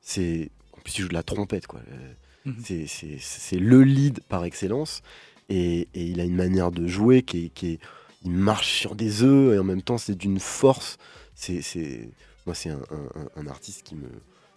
[0.00, 1.80] c'est en plus il joue de la trompette, quoi.
[1.90, 2.12] Euh,
[2.44, 2.62] Mhm.
[3.20, 5.02] C'est- le lead par excellence,
[5.50, 7.78] et, et il a une manière de jouer qui est, qui est-
[8.24, 10.96] il marche sur des œufs et en même temps c'est d'une force.
[11.34, 11.60] C'est,
[12.46, 12.80] moi, c'est un,
[13.36, 14.08] un- artiste qui me,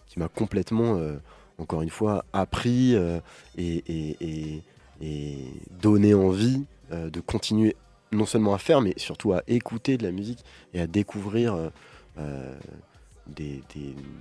[0.06, 1.16] qui m'a complètement, euh,
[1.58, 3.20] encore une fois, appris euh,
[3.58, 4.62] et, et- et-
[5.02, 5.36] et
[5.82, 7.76] donné envie euh, de continuer
[8.10, 11.54] non seulement à faire, mais surtout à écouter de la musique et à découvrir
[12.18, 12.54] euh,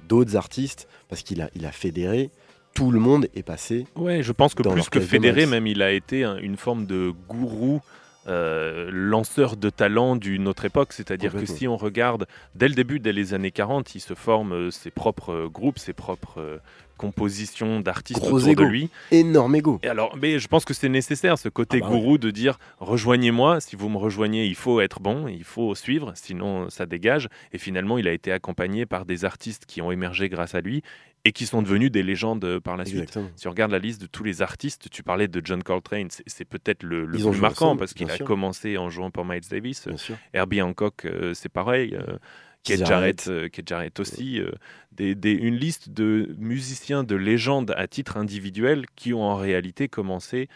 [0.08, 2.30] d'autres artistes parce qu'il a, il a fédéré.
[2.74, 3.86] Tout le monde est passé.
[3.96, 7.12] Ouais, je pense que plus que fédéré, même, il a été un- une forme de
[7.28, 7.82] gourou.
[8.28, 13.00] euh, lanceur de talent d'une autre époque, c'est-à-dire que si on regarde dès le début,
[13.00, 16.62] dès les années 40, il se forme euh, ses propres euh, groupes, ses propres
[17.02, 18.64] compositions d'artistes autour égo.
[18.64, 18.90] de lui.
[19.12, 19.80] Énorme ego.
[19.84, 22.58] Et alors, mais je pense que c'est nécessaire ce côté Ah bah gourou de dire
[22.80, 23.60] rejoignez-moi.
[23.62, 27.28] Si vous me rejoignez, il faut être bon, il faut suivre, sinon ça dégage.
[27.54, 30.84] Et finalement, il a été accompagné par des artistes qui ont émergé grâce à lui
[31.24, 33.18] et qui sont devenus des légendes par la suite.
[33.36, 36.46] Si on regarde la liste de tous les artistes, tu parlais de John Coltrane, c'est-
[36.46, 39.88] peut-être le, plus marquant ensemble, parce qu'il a commencé en jouant pour Miles Davis.
[40.34, 41.94] Herbie Hancock, euh, c'est pareil.
[41.96, 42.18] euh,
[42.64, 43.24] Keith Keith Jarrett.
[43.68, 44.40] Jarrett, euh, aussi.
[44.40, 44.52] euh,
[44.92, 49.88] des, des- une liste de musiciens de légende à titre individuel qui ont en réalité
[49.88, 50.48] commencé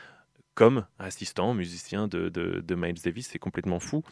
[0.53, 3.27] comme assistants, musiciens de, de- de Miles Davis.
[3.31, 4.03] C'est complètement fou.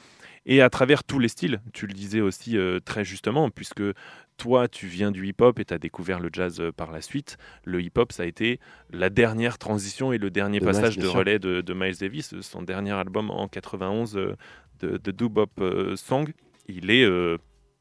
[0.45, 3.83] Et à travers tous les styles, tu le disais aussi euh, très justement, puisque
[4.37, 7.37] toi, tu viens du hip-hop et tu as découvert le jazz euh, par la suite.
[7.63, 8.59] Le hip-hop, ça a été
[8.91, 12.37] la dernière transition et le dernier De passage de relais de, de Miles Davis.
[12.41, 14.35] Son dernier album en 91 euh,
[14.81, 16.29] de, de Do Bop euh, Song,
[16.67, 17.37] il est euh,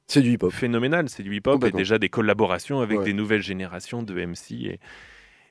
[0.09, 0.53] C'est du hip-hop.
[0.53, 1.09] phénoménal.
[1.09, 3.05] C'est du hip-hop et déjà des collaborations avec Ouais.
[3.05, 4.53] des nouvelles générations de MC.
[4.67, 4.81] Et,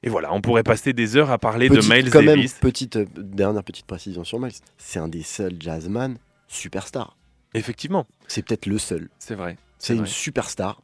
[0.04, 2.54] et voilà, on pourrait passer des heures à parler Petite- de Miles quand même, Davis.
[2.56, 4.52] petite, euh, dernière petite précision sur Miles.
[4.78, 7.18] C'est un des seuls jazzman superstar.
[7.54, 9.10] Effectivement, C'est peut-être le seul.
[9.20, 9.58] c'est vrai.
[9.80, 10.82] C'est une superstar.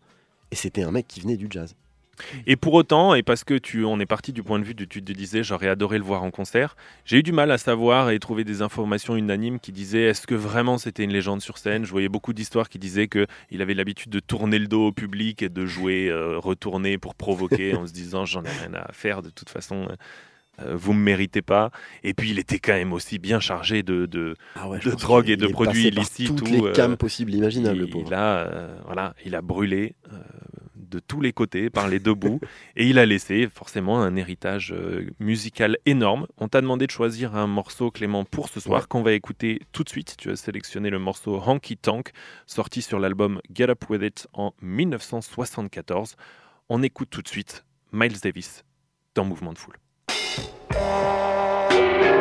[0.52, 1.76] Et c'était un mec qui venait du jazz.
[2.46, 4.86] Et pour autant, et parce que tu, on est parti du point de vue de
[4.86, 8.10] tu te disais, j'aurais adoré le voir en concert, j'ai eu du mal à savoir
[8.10, 11.86] et trouver des informations unanimes qui disaient est-ce que vraiment c'était une légende sur scène?
[11.86, 14.92] Je voyais beaucoup d'histoires qui disaient que il avait l'habitude de tourner le dos au
[14.92, 18.92] public et de jouer euh, retourné pour provoquer en se disant j'en ai rien à
[18.94, 19.88] faire de toute façon.
[20.62, 21.72] Euh, vous me méritez pas.
[22.04, 25.30] Et puis il était quand même aussi bien chargé de, de, Ah ouais, De drogue
[25.30, 28.80] et de produits illicites Toutes ou, les euh, cams possibles, imaginables, le il, a, euh,
[28.86, 29.96] voilà, il a brûlé
[30.76, 32.40] de tous les côtés, par les deux bouts,
[32.78, 34.74] et il a laissé forcément un héritage
[35.20, 36.28] musical énorme.
[36.38, 38.88] On t'a demandé de choisir un morceau, Clément, pour ce soir, Ouais.
[38.88, 40.16] qu'on va écouter tout de suite.
[40.18, 42.12] Tu as sélectionné le morceau Honky Tonk,
[42.46, 46.16] sorti sur l'album Get Up With It en 1974.
[46.70, 48.64] On écoute tout de suite Miles Davis
[49.16, 49.78] dans Mouvement de Foule.
[50.74, 52.17] Vous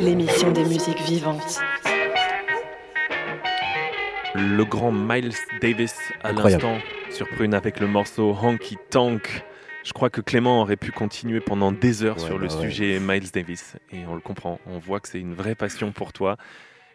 [0.00, 1.58] L'émission des musiques vivantes.
[4.36, 6.78] Le grand Miles Davis à l'instant
[7.10, 9.42] sur Prune avec le morceau Honky Tonk.
[9.84, 12.62] Je crois que Clément aurait pu continuer pendant des heures Ouais, sur le bah ouais.
[12.68, 14.60] sujet Miles Davis et on le comprend.
[14.66, 16.36] On voit que c'est une vraie passion pour toi.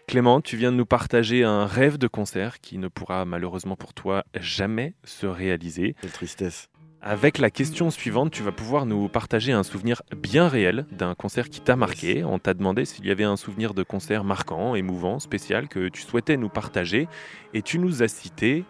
[0.08, 3.94] Clément, tu viens de nous partager un rêve de concert qui ne pourra malheureusement pour
[3.94, 5.96] toi jamais se réaliser.
[6.00, 6.70] Quelle tristesse.
[7.02, 11.50] Avec la question suivante, tu vas pouvoir nous partager un souvenir bien réel d'un concert
[11.50, 12.24] qui t'a marqué.
[12.24, 16.02] On t'a demandé s'il y avait un souvenir de concert marquant, émouvant, spécial que tu
[16.02, 17.08] souhaitais nous partager.
[17.54, 18.66] Et tu nous as cité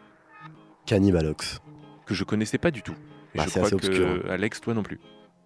[0.86, 1.61] Cannibalox.
[2.05, 2.95] que je connaissais pas du tout.
[3.34, 4.99] Et Bah, je c'est crois assez que obscur, Alex, toi non plus.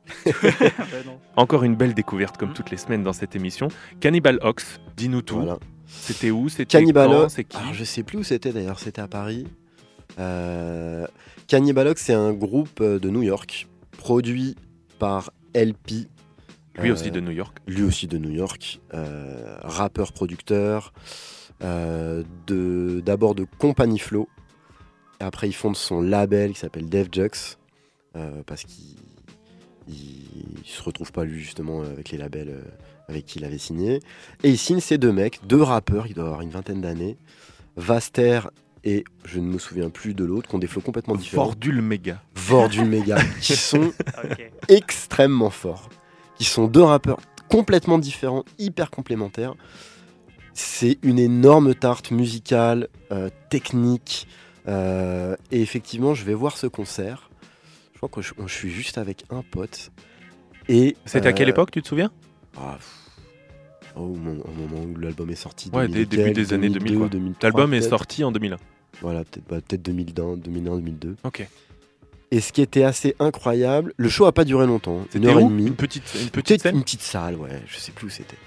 [0.26, 1.12] Bah.
[1.38, 2.40] Encore une belle découverte Mmh.
[2.40, 3.68] comme toutes les semaines dans cette émission.
[4.00, 5.36] Cannibal Ox, dis-nous tout.
[5.38, 5.58] Voilà.
[5.86, 7.22] C'était où C'était Cannibalox.
[7.24, 9.46] quand C'est qui Alors, je sais plus où c'était d'ailleurs, c'était à Paris.
[10.20, 11.06] Euh,
[11.52, 14.56] Cannibalox, c'est un groupe euh, de New York, produit
[15.00, 16.08] par LP.
[16.80, 17.58] Lui Euh, aussi de New York.
[17.68, 20.94] lui aussi de New York, euh, rappeur producteur,
[21.62, 24.30] euh, d'abord de Company Flow.
[25.20, 27.58] Après, il fonde son label qui s'appelle Def Jux
[28.46, 28.96] parce qu'il
[29.90, 32.64] il, il se retrouve pas lui justement avec les labels
[33.10, 34.00] avec qui il avait signé.
[34.44, 37.18] Et il signe ces deux mecs, deux rappeurs, il doit avoir une vingtaine d'années,
[37.76, 38.40] Vaster
[38.84, 41.46] et je ne me souviens plus de l'autre, qui ont des flots complètement différents.
[41.46, 42.22] Fordul Mega.
[42.36, 43.94] Vordul Mega, qui sont
[44.68, 45.90] extrêmement forts,
[46.36, 49.56] qui sont deux rappeurs complètement différents, hyper complémentaires.
[50.54, 54.28] C'est une énorme tarte musicale, euh, technique,
[54.68, 57.30] euh, et effectivement, je vais voir ce concert.
[57.94, 59.92] Je crois que je, je suis juste avec un pote.
[60.68, 62.12] Et C'était à quelle euh, époque, tu te souviens?
[62.58, 62.78] Ah.
[62.80, 63.01] Oh,
[63.96, 65.70] au moment au moment où l'album est sorti.
[65.74, 67.10] Ouais, dès 2000 début des années 2000, quoi.
[67.10, 68.58] 2003, L'album est sorti en 2001.
[69.02, 71.16] Voilà, peut-être bah, peut 2001, 2001, 2002.
[71.24, 71.48] Ok.
[72.34, 75.44] Et ce qui était assez incroyable, le show a pas duré longtemps, une heure et
[75.44, 75.68] où demie.
[75.68, 77.62] Une petite, une petite Peut-être scène une petite salle, ouais.
[77.68, 78.38] Je sais plus où c'était.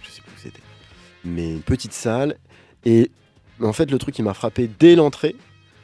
[0.00, 0.62] Je sais plus où c'était.
[1.24, 2.36] Mais une petite salle.
[2.84, 3.10] Et
[3.60, 5.34] en fait, le truc qui m'a frappé dès l'entrée,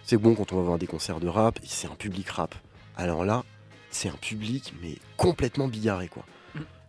[0.05, 2.55] c'est que bon, quand on va voir des concerts de rap, c'est un public rap.
[2.97, 3.45] Alors là,
[3.91, 6.25] c'est un public, mais complètement bigarré, quoi.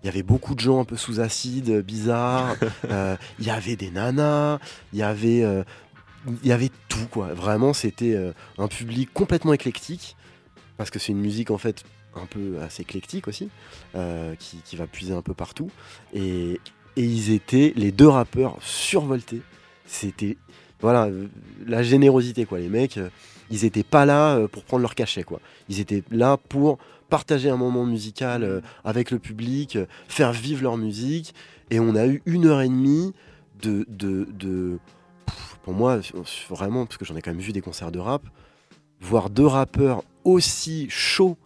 [0.04, 2.56] Il y avait beaucoup de gens un peu sous acide, bizarres.
[2.90, 4.60] Euh, Il y avait des nanas.
[4.94, 5.64] Il y avait, euh,
[6.44, 7.34] il y avait tout, quoi.
[7.34, 10.16] Vraiment, c'était euh, un public complètement éclectique.
[10.78, 11.84] Parce que c'est une musique, en fait,
[12.16, 13.50] un peu assez éclectique aussi
[13.96, 15.70] euh, qui, qui va puiser un peu partout.
[16.14, 16.60] Et,
[16.96, 19.42] et ils étaient, les deux rappeurs, survoltés.
[19.86, 20.38] C'était,
[20.80, 21.10] voilà,
[21.68, 22.60] la générosité, quoi.
[22.60, 23.00] Les mecs,
[23.52, 25.40] ils étaient pas là euh, pour prendre leur cachet, quoi.
[25.70, 26.78] Ils étaient là pour
[27.10, 31.34] partager un moment musical euh, avec le public, euh, faire vivre leur musique.
[31.72, 33.14] Et on a eu une heure et demie
[33.62, 33.86] de...
[33.90, 34.80] de, de-
[35.64, 36.00] pour moi,
[36.50, 38.24] vraiment, parce que j'en ai quand même vu des concerts de rap,
[39.02, 41.38] voir deux rappeurs aussi chauds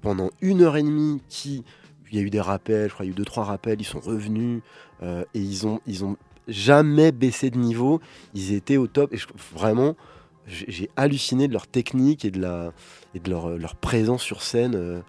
[0.00, 1.62] pendant une heure et demie qui
[2.10, 3.80] il y a eu des rappels, je crois il y a eu deux trois rappels,
[3.80, 4.62] ils sont revenus
[5.02, 6.16] et ils ont ils ont
[6.48, 8.00] jamais baissé de niveau,
[8.34, 9.18] ils étaient au top et
[9.54, 9.94] vraiment
[10.50, 12.72] j'ai halluciné de leur technique et de la
[13.14, 15.00] et de leur, leur présence sur scène euh,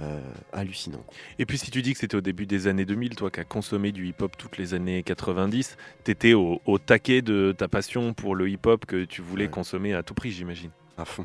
[0.00, 0.20] euh,
[0.52, 1.04] hallucinant.
[1.38, 3.44] Et puis si tu dis que c'était au début des années 2000, toi qui as
[3.44, 8.34] consommé du hip-hop toutes les années 90, t'étais au, au taquet de ta passion pour
[8.34, 9.50] le hip-hop que tu voulais Ouais.
[9.50, 10.70] consommer à tout prix, j'imagine.
[10.98, 11.24] à fond.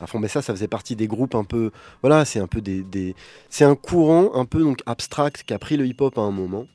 [0.00, 0.18] À fond.
[0.18, 1.70] Mais ça, ça faisait partie des groupes un peu.
[2.02, 2.82] Voilà, c'est un peu des.
[2.82, 3.14] des-
[3.48, 6.66] C'est un courant un peu donc abstract qui a pris le hip-hop à un moment,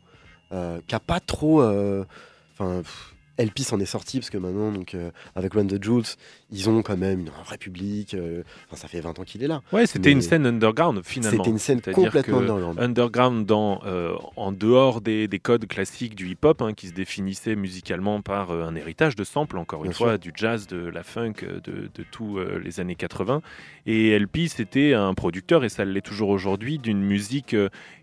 [0.54, 1.62] euh, qui a pas trop.
[1.62, 2.06] euh,
[2.54, 6.04] Enfin, pff, LP s'en est sorti parce que maintenant, donc, euh, avec Run the Jules,
[6.52, 8.14] ils ont quand même une- un vrai public.
[8.14, 9.62] euh, ça fait 20 ans qu'il est là.
[9.72, 11.38] Ouais, c'était une scène underground finalement.
[11.44, 12.80] C'était une scène complètement underground.
[12.80, 17.56] underground dans, euh, en dehors des, des codes classiques du hip-hop, hein, qui se définissait
[17.56, 21.04] musicalement par euh, un héritage de samples, encore une Bien fois, du jazz, de la
[21.04, 21.34] funk,
[21.64, 23.42] de, de tous les années 80.
[23.86, 27.56] Et LP, c'était un producteur, et ça l'est toujours aujourd'hui, d'une musique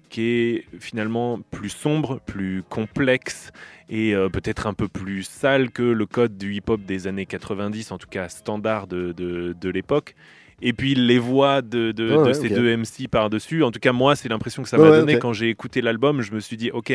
[0.09, 3.51] qui est finalement plus sombre, plus complexe
[3.89, 7.93] et euh, peut-être un peu plus sale que le code du hip-hop des années 90,
[7.93, 10.15] en tout cas standard de, de- de l'époque.
[10.63, 13.79] Et puis les voix de, de- Ouais, de ouais, ces deux MC par-dessus, en tout
[13.81, 16.41] cas moi c'est l'impression que ça m'a ouais, donné quand j'ai écouté l'album, je me
[16.41, 16.93] suis dit ok,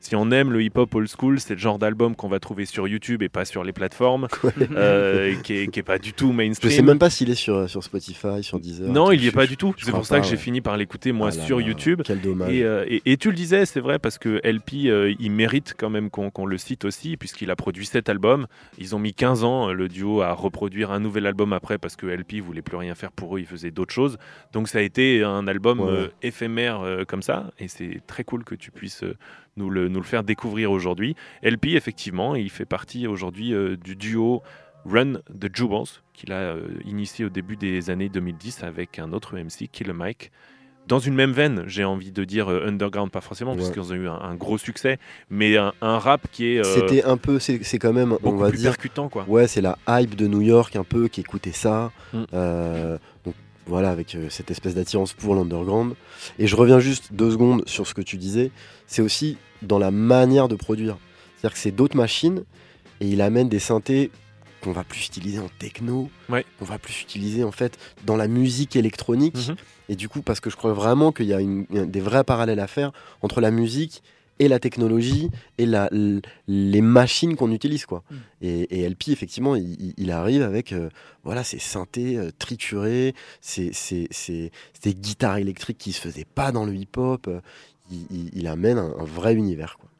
[0.00, 2.88] si on aime le hip-hop old school, c'est le genre d'album qu'on va trouver sur
[2.88, 4.28] YouTube et pas sur les plateformes,
[4.74, 6.72] euh, qui, est, qui est pas du tout Je mainstream.
[6.72, 8.88] sais même pas s'il est sur, sur Spotify, sur Deezer.
[8.88, 9.74] non, il y est je- pas je- du tout.
[9.76, 12.02] je C'est pour ça que j'ai fini par l'écouter moi Ah là sur YouTube.
[12.04, 12.52] Quel dommage.
[12.52, 15.74] Et, euh, et- et tu le disais, c'est vrai, parce que LP, euh, il mérite
[15.78, 18.46] quand même qu'on le cite aussi, puisqu'il a produit cet album.
[18.78, 22.06] Ils ont mis 15 ans, le duo, à reproduire un nouvel album après, parce que
[22.06, 24.18] LP voulait plus rien faire pour eux, il faisait d'autres choses.
[24.52, 28.24] Donc ça a été un album Ouais, euh, éphémère euh, comme ça, et c'est très
[28.24, 29.16] cool que tu puisses euh,
[29.56, 31.16] nous, le, nous le faire découvrir aujourd'hui.
[31.42, 34.42] LP, effectivement, il fait partie aujourd'hui du duo
[34.86, 39.68] Run the Jubals, qu'il a initié au début des années 2010 avec un autre MC,
[39.70, 40.32] Kill Mike.
[40.88, 43.58] Dans une même veine, j'ai envie de dire euh, underground, pas forcément, Ouais.
[43.58, 44.98] puisqu'ils ont eu un, un gros succès,
[45.30, 48.48] mais un, un rap qui est euh, C'était un peu, c'est quand même, on va
[48.48, 49.24] plus dire, percutant, quoi.
[49.28, 51.92] Ouais, c'est la hype de New York un peu qui écoutait ça.
[52.12, 52.22] Mm.
[52.34, 53.34] Euh, donc
[53.66, 55.94] voilà, avec cette espèce d'attirance pour l'underground.
[56.38, 58.50] Et je reviens juste deux secondes sur ce que tu disais.
[58.88, 60.96] C'est aussi dans la manière de produire.
[61.36, 62.42] C'est-à-dire que c'est d'autres machines
[63.00, 64.10] et il amène des synthés
[64.62, 66.44] qu'on va plus utiliser en techno, Ouais.
[66.58, 69.48] qu'on va plus utiliser en fait dans la musique électronique.
[69.48, 69.56] Mhm.
[69.88, 72.60] Et du coup, parce que je crois vraiment qu'il y a une- des vrais parallèles
[72.60, 72.92] à faire
[73.22, 74.02] entre la musique
[74.38, 75.88] et la technologie et la,
[76.48, 78.02] les machines qu'on utilise quoi.
[78.10, 78.16] Mm.
[78.40, 80.88] Et, et LP effectivement, il, arrive avec euh,
[81.22, 84.50] voilà ces synthés euh, triturés, ces, ces, ces-
[84.82, 87.28] ces guitares électriques qui se faisaient pas dans le hip-hop.
[87.28, 87.40] euh,
[87.90, 89.90] il, il- il amène un, un vrai univers quoi.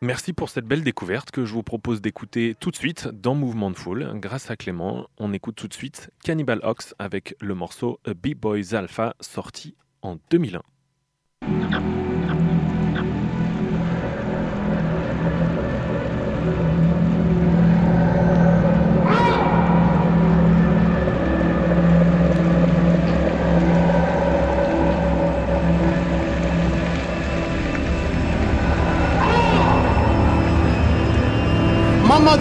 [0.00, 3.68] Merci pour cette belle découverte que je vous propose d'écouter tout de suite dans Mouvement
[3.68, 4.12] de Foule.
[4.14, 8.74] Grâce à Clément, on écoute tout de suite Cannibal Ox avec le morceau A B-Boys
[8.74, 10.62] Alpha sorti en 2001.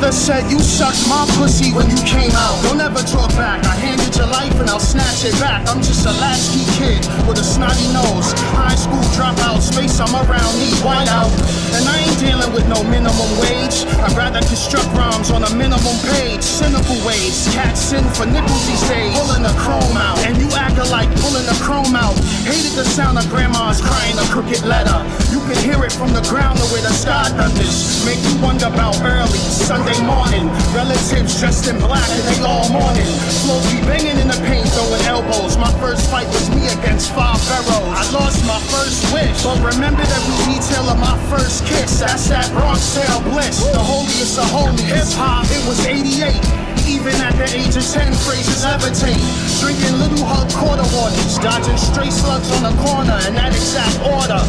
[0.10, 2.64] Said you sucked my pussy when you came out.
[2.64, 3.64] Don't ever talk back.
[3.66, 5.61] I handed your life and I'll snatch it back.
[5.70, 8.34] I'm just a latchkey kid with a snotty nose.
[8.57, 11.30] High school dropout, space I'm around, need white out.
[11.78, 13.86] And I ain't dealing with no minimum wage.
[14.01, 16.41] I'd rather construct rhymes on a minimum page.
[16.41, 17.45] Cynical ways.
[17.53, 19.13] Cats sin for nickels these days.
[19.20, 20.18] Pulling the chrome out.
[20.24, 22.15] And you acting like pulling the chrome out.
[22.47, 24.97] Hated the sound of grandma's crying a crooked letter.
[25.30, 28.01] You can hear it from the ground to where the sky thunders.
[28.07, 30.47] Make you wonder about early Sunday morning.
[30.72, 33.11] Relatives dressed in black and they all mourning.
[33.43, 35.58] Flows be banging in the paint, throwing elbows.
[35.58, 37.91] My first fight was me against five pharaohs.
[37.91, 41.99] I lost my first wish, but remembered every detail of my first kiss.
[41.99, 43.60] That's that Bronx sale bliss.
[43.72, 44.82] The holiest of holies.
[44.88, 46.66] Hip hop, it was 88.
[46.88, 49.20] Even at the age of 10, phrases levitate.
[49.60, 54.40] Drinking little hot quarter waters, dodging stray slugs on the corner in that exact order.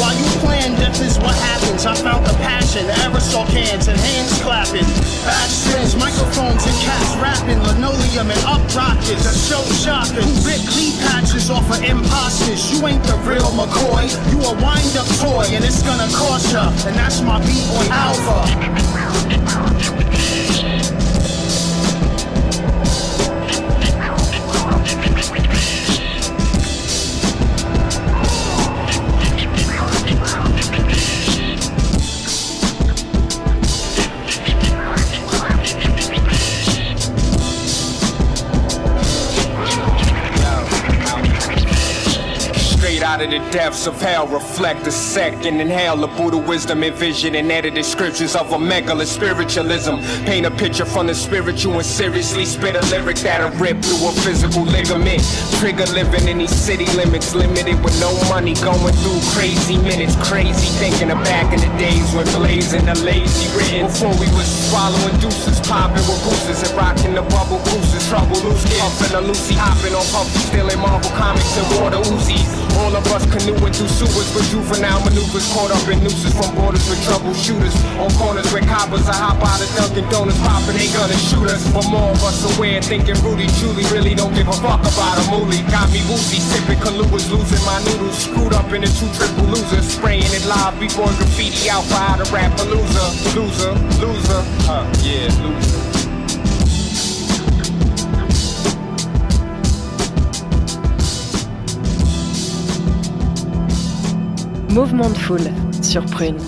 [0.00, 1.84] While you plan, death is what happens.
[1.84, 4.88] I found the passion, aerosol cans and hands clapping.
[5.28, 9.28] Actions, microphones and cats rapping, linoleum and up rockets.
[9.28, 10.24] A show shocking.
[10.24, 12.72] Who rip knee patches off of imposters?
[12.72, 14.08] You ain't the real McCoy.
[14.32, 16.72] You a wind up toy and it's gonna cost ya.
[16.88, 18.48] And that's my B-boy Alpha.
[43.52, 48.34] Depths of hell, reflect a second, inhale the Buddha wisdom and vision and edited scriptures
[48.34, 49.96] of a megala spiritualism.
[50.24, 54.12] Paint a picture from the spiritual and seriously spit a lyric that'll rip through a
[54.24, 55.22] physical ligament.
[55.60, 60.16] Trigger living in these city limits, limited with no money, going through crazy minutes.
[60.28, 63.86] Crazy thinking of back in the days when blazing the lazy written.
[63.86, 68.08] Before we was swallowing deuces, popping with gooses and rocking the bubble gooses.
[68.08, 72.48] Trouble loose, puffing a Lucy, hopping on puffy, stealing Marvel comics and water Uzis.
[72.80, 76.86] All of us canoeing through sewers with juvenile maneuvers, caught up in nooses from borders
[76.88, 77.74] with troubleshooters.
[77.98, 81.62] On corners where coppers are hop out of Dunkin' Donuts, popping, they gonna shoot us.
[81.74, 85.24] But more of us aware, thinking Rudy Julie really don't give a fuck about a
[85.30, 85.62] moolie.
[85.70, 88.18] Got me woozy, sipping Kahlua, losing my noodles.
[88.18, 92.22] Screwed up in a two triple loser, spraying it live before graffiti out for how
[92.22, 93.08] to rap a loser.
[93.34, 95.81] Loser, loser, uh, yeah, loser.
[104.72, 105.50] Mouvement de foule
[105.82, 106.38] sur Prune.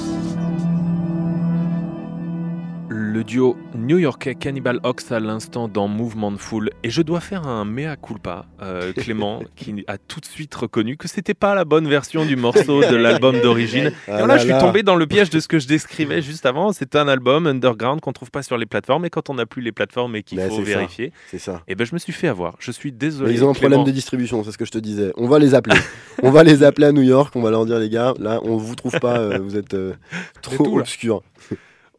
[3.14, 6.70] Le duo new-yorkais Cannibal Ox à l'instant dans Mouvement de Foule.
[6.82, 10.96] Et je dois faire un mea culpa, euh, Clément, qui a tout de suite reconnu
[10.96, 13.92] que c'était pas la bonne version du morceau de l'album d'origine.
[14.08, 16.22] Ah Et là, là je suis tombé dans le piège de ce que je décrivais
[16.22, 16.72] juste avant.
[16.72, 19.04] C'est un album underground qu'on trouve pas sur les plateformes.
[19.04, 21.62] Et quand on n'a plus les plateformes et qu'il Mais faut vérifier, C'est ça.
[21.68, 22.56] et ben je me suis fait avoir.
[22.58, 23.30] Je suis désolé.
[23.30, 23.74] Mais ils ont un Clément.
[23.76, 25.12] problème de distribution, c'est ce que je te disais.
[25.16, 25.76] On va les appeler.
[26.24, 28.56] on va les appeler à New York, on va leur dire les gars, là on
[28.56, 29.92] vous trouve pas, euh, vous êtes euh,
[30.42, 31.22] trop obscurs.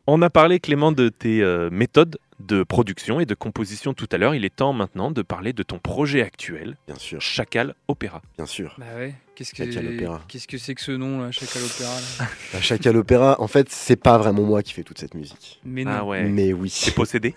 [0.08, 4.18] On a parlé, Clément, de tes euh, méthodes de production et de composition tout à
[4.18, 4.36] l'heure.
[4.36, 8.22] Il est temps maintenant de parler de ton projet actuel, Bien sûr, Chacal Opéra.
[8.38, 8.76] bien sûr.
[8.78, 9.16] Bah ouais.
[9.36, 10.20] Qu'est-ce Chacal Opéra.
[10.28, 12.28] que qu'est-ce que c'est que ce nom là, Chacal Opéra là?
[12.54, 15.60] La Chacal Opéra, en fait, c'est pas vraiment moi qui fais toute cette musique.
[15.66, 15.92] Mais non.
[15.94, 16.24] Ah ouais.
[16.26, 16.70] Mais oui.
[16.70, 17.36] C'est possédé?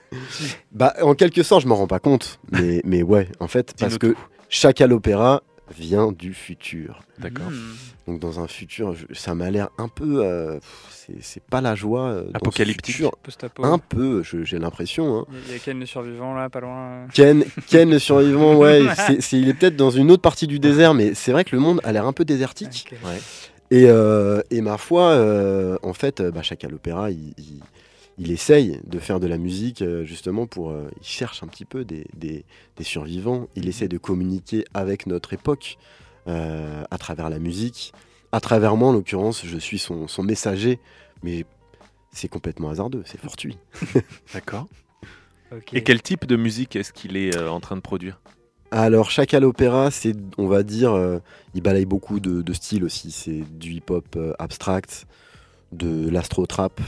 [0.72, 2.38] Bah, en quelque sorte, je m'en rends pas compte.
[2.52, 4.14] Mais, mais ouais, en fait, parce que
[4.50, 5.42] Chacal Opéra
[5.76, 7.00] vient du futur.
[7.18, 7.50] D'accord.
[7.50, 7.74] Hmm.
[8.06, 10.24] Donc, dans un futur, ça m'a l'air un peu.
[10.24, 10.58] euh,
[11.20, 12.08] c'est- pas la joie.
[12.08, 13.02] euh, Apocalyptique.
[13.22, 13.64] Post-apo.
[13.64, 15.18] Un peu, je- j'ai l'impression.
[15.20, 15.26] hein.
[15.46, 17.06] Il y a Ken le survivant là, pas loin.
[17.14, 18.82] Ken, Ken le survivant, ouais,
[19.32, 21.80] il est peut-être dans une autre partie du désert, mais c'est vrai que le monde
[21.84, 22.92] a l'air un peu désertique.
[23.04, 23.18] Ouais.
[23.70, 27.60] Et, euh, et ma foi, euh, en fait, bah, Chacal Opéra, il, il-
[28.18, 30.70] il essaye de faire de la musique euh, justement pour.
[30.70, 32.44] euh, il cherche un petit peu des, des-
[32.76, 33.48] des survivants.
[33.56, 35.78] Il essaie de communiquer avec notre époque
[36.26, 37.92] euh, à travers la musique.
[38.32, 40.78] À travers moi, en l'occurrence, je suis son, son messager,
[41.22, 41.44] mais
[42.12, 43.56] c'est complètement hasardeux, c'est fortuit.
[44.34, 44.66] D'accord.
[45.72, 48.20] Et quel type de musique est-ce qu'il est euh, en train de produire?
[48.70, 51.20] Alors, Chacal Opéra, c'est, on va dire, euh,
[51.54, 53.10] il balaye beaucoup de, de styles aussi.
[53.12, 55.06] C'est du hip-hop abstract,
[55.72, 56.78] de l'astro-trap,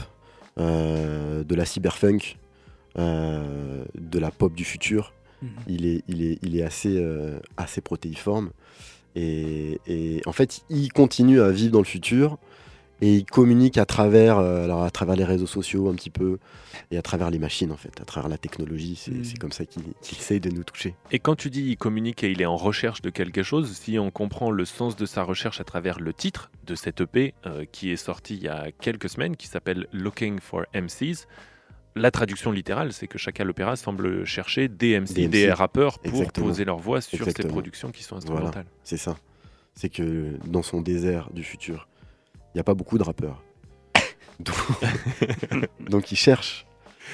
[0.57, 2.37] de la cyberfunk,
[2.97, 5.13] euh, de la pop du futur.
[5.41, 5.49] Mhm.
[5.67, 8.51] Il est, il est, il est assez, euh, assez protéiforme.
[9.15, 12.37] Et, et en fait, il continue à vivre dans le futur.
[13.03, 16.37] Et il communique à travers, euh, alors à travers les réseaux sociaux un petit peu,
[16.91, 18.95] et à travers les machines en fait, à travers la technologie.
[18.95, 20.95] C'est c'est comme ça qu'il qu'il essaye de nous toucher.
[21.11, 23.97] Et quand tu dis il communique et il est en recherche de quelque chose, si
[23.97, 27.65] on comprend le sens de sa recherche à travers le titre de cette EP euh,
[27.71, 31.25] qui est sorti il y a quelques semaines, qui s'appelle Looking for MCs,
[31.95, 36.47] la traduction littérale, c'est que Chacal Opéra semble chercher des MC, des, rappeurs pour Exactement.
[36.47, 37.53] poser leur voix sur ces Exactement.
[37.53, 38.35] productions qui sont Voilà.
[38.47, 38.65] instrumentales.
[38.83, 39.17] C'est ça.
[39.75, 41.87] C'est que dans son désert du futur,
[42.53, 43.41] il n'y a pas beaucoup de rappeurs.
[44.39, 44.55] Donc,
[45.89, 46.65] Donc il cherche.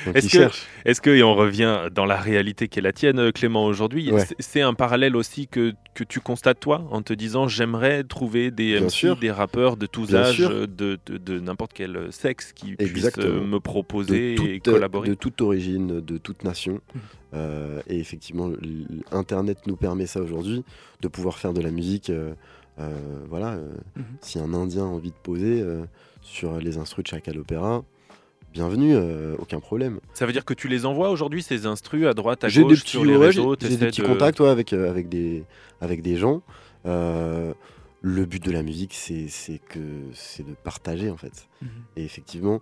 [0.05, 3.65] Donc Est-ce que- et on revient dans la réalité qui est la tienne, euh, Clément,
[3.65, 4.23] aujourd'hui, Ouais.
[4.39, 8.79] c'est- un parallèle aussi que, que tu constates toi en te disant j'aimerais trouver des
[8.79, 10.51] MC, rappeurs de tous Bien âges, sûr.
[10.51, 13.25] euh, de, de- de n'importe quel sexe qui puissent Exactement.
[13.27, 15.09] euh, me proposer et collaborer.
[15.09, 16.79] de toute origine, de toute nation.
[17.33, 18.51] Euh, et effectivement,
[19.11, 20.63] Internet nous permet ça aujourd'hui,
[21.01, 22.09] de pouvoir faire de la musique.
[22.11, 22.33] euh,
[22.79, 22.89] euh,
[23.29, 24.03] voilà, euh, Mhm.
[24.21, 25.83] si un Indien a envie de poser euh,
[26.21, 27.83] sur les instrus de Chacal Opéra,
[28.53, 29.99] bienvenue, euh, aucun problème.
[30.13, 32.89] Ça veut dire que tu les envoies aujourd'hui, ces instrus, à droite, à gauche, petits,
[32.91, 35.43] sur les ouais, réseaux j'ai- des petits de- contacts ouais, avec, euh, avec, des,
[35.81, 36.41] avec des gens.
[36.85, 37.53] Euh,
[38.01, 39.79] le but de la musique, c'est c'est que
[40.13, 41.47] c'est de partager en fait.
[41.61, 41.69] Mhm.
[41.97, 42.61] Et effectivement,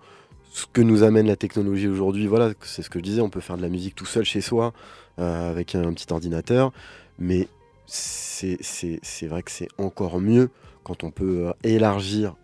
[0.52, 3.42] ce que nous amène la technologie aujourd'hui, voilà, c'est ce que je disais, on peut
[3.42, 4.74] faire de la musique tout seul chez soi,
[5.20, 6.72] euh, avec un, petit ordinateur,
[7.20, 7.48] mais
[7.88, 10.50] c'est vrai que c'est encore mieux
[10.84, 12.36] quand on peut euh, élargir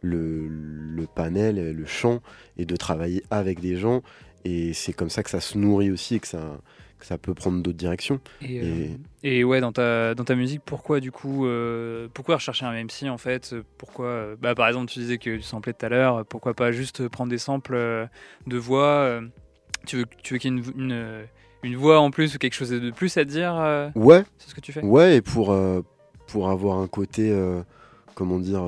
[0.00, 2.20] le, le panel, le champ,
[2.56, 4.02] et de travailler avec des gens.
[4.44, 6.58] Et c'est comme ça que ça se nourrit aussi et que ça,
[7.00, 8.20] que ça peut prendre d'autres directions.
[8.40, 8.86] Et, euh,
[9.24, 13.08] et ouais, dans ta, dans ta musique, pourquoi du coup, euh, pourquoi rechercher un MC
[13.08, 13.56] en fait?
[13.78, 17.08] Pourquoi, bah, par exemple, tu disais que tu samplais tout à l'heure, pourquoi pas juste
[17.08, 18.08] prendre des samples
[18.46, 19.20] de voix
[19.86, 21.26] Tu veux, tu veux qu'il y ait une, une,
[21.62, 24.54] une voix en plus ou quelque chose de plus à dire euh, Ouais, C'est ce
[24.54, 24.82] que tu fais?
[24.84, 25.82] Ouais, et pour, euh,
[26.26, 27.62] pour avoir un côté, euh,
[28.14, 28.62] comment dire,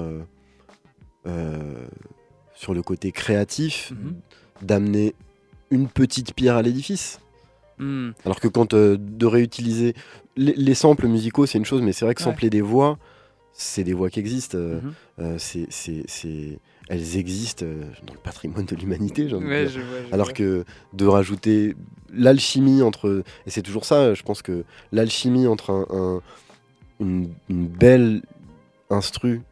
[2.54, 4.14] sur le côté créatif, Mhm.
[4.62, 5.14] d'amener
[5.70, 7.20] une petite pierre à l'édifice.
[7.78, 9.94] Hmm, Alors que quand de réutiliser
[10.36, 12.24] les, les samples musicaux, c'est une chose, mais c'est vrai que Ouais.
[12.30, 12.98] sampler des voix,
[13.52, 14.56] c'est des voix qui existent.
[14.58, 14.92] euh, mhm.
[15.20, 19.50] euh, c'est, c'est- c'est- elles existent euh, dans le patrimoine de l'humanité, j'ai envie de
[19.50, 19.68] Ouais,
[20.12, 20.32] Alors vois.
[20.34, 21.76] que de rajouter
[22.12, 23.22] l'alchimie entre.
[23.46, 26.20] Et c'est toujours ça, je pense que l'alchimie entre un, un-
[27.00, 28.22] une, une belle
[28.90, 29.42] instru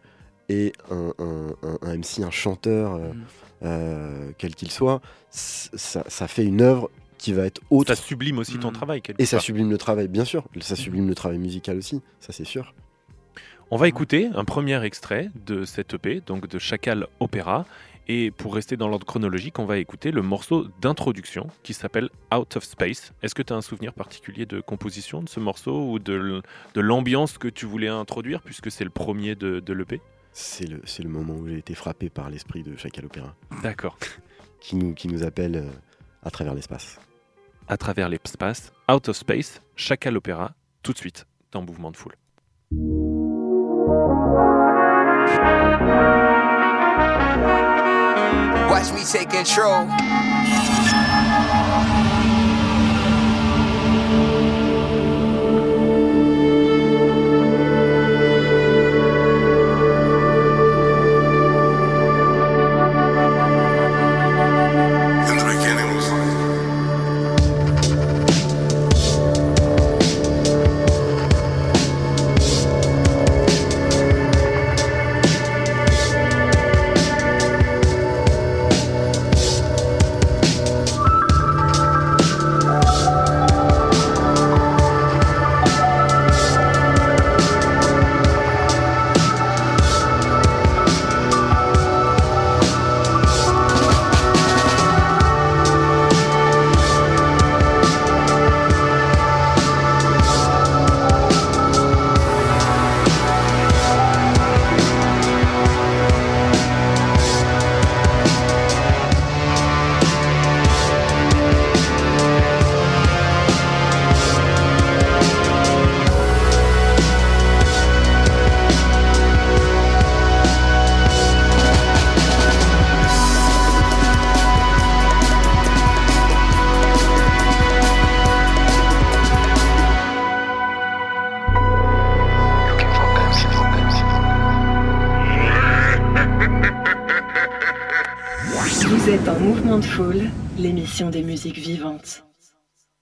[0.48, 3.24] et un, un- un- un MC, un chanteur, euh, Mhm.
[3.64, 7.94] euh, quel qu'il soit, ça, ça fait une œuvre qui va être autre.
[7.94, 8.74] Ça sublime aussi ton Mm.
[8.74, 9.02] travail.
[9.18, 10.44] et ça sublime le travail, bien sûr.
[10.60, 10.80] Ça Mhm.
[10.80, 12.74] sublime le travail musical aussi, ça c'est sûr.
[13.70, 17.66] On va écouter un premier extrait de cette EP, donc de Chacal Opéra.
[18.10, 22.56] Et pour rester dans l'ordre chronologique, on va écouter le morceau d'introduction qui s'appelle Out
[22.56, 23.12] of Space.
[23.22, 26.40] Est-ce que tu as un souvenir particulier de composition de ce morceau ou de,
[26.76, 30.00] l'ambiance que tu voulais introduire, puisque c'est le premier de, de l'EP
[30.32, 33.98] C'est le, le moment où j'ai été frappé par l'esprit de Chacal Opéra, D'accord.
[34.60, 35.70] qui nous, qui nous appelle euh,
[36.22, 36.98] à travers l'espace.
[37.68, 42.14] À travers l'espace, Out of Space, Chacal Opéra, tout de suite dans Mouvement de Foule.
[48.70, 49.88] Watch me take control.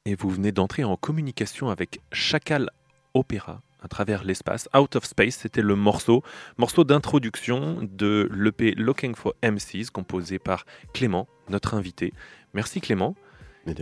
[0.05, 2.71] Et vous venez d'entrer en communication avec Chacal
[3.15, 4.69] Opéra à travers l'espace.
[4.77, 6.23] Out of Space, c'était le morceau,
[6.59, 12.13] morceau d'introduction de l'EP Looking for MCs, composé par Clément, notre invité.
[12.53, 13.15] Merci Clément.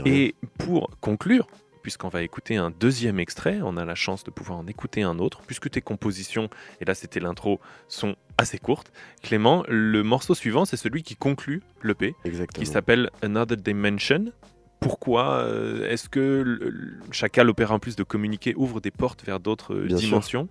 [0.05, 1.47] Et pour conclure,
[1.85, 5.19] puisqu'on va écouter un deuxième extrait, on a la chance de pouvoir en écouter un
[5.21, 6.49] autre, puisque tes compositions,
[6.81, 8.91] et là c'était l'intro, sont assez courtes.
[9.23, 12.17] Clément, le morceau suivant, c'est celui qui conclut l'EP,
[12.55, 14.33] qui s'appelle Another Dimension.
[14.81, 16.73] Pourquoi euh, est-ce que
[17.11, 19.99] Chacal Opéra, en plus de communiquer, ouvre des portes vers d'autres euh, sûr.
[19.99, 20.49] dimensions?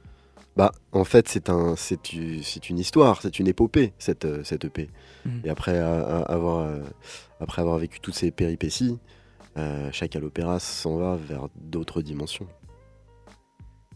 [0.55, 4.43] Bah, en fait, c'est un, c'est u- c'est une histoire, c'est une épopée cette, euh,
[4.43, 4.87] cette EP.
[5.25, 5.41] Mhm.
[5.45, 6.69] Et après à- à- avoir,
[7.39, 8.99] après avoir vécu toutes ces péripéties,
[9.57, 12.47] euh, Chacal Opéra s'en va vers d'autres dimensions.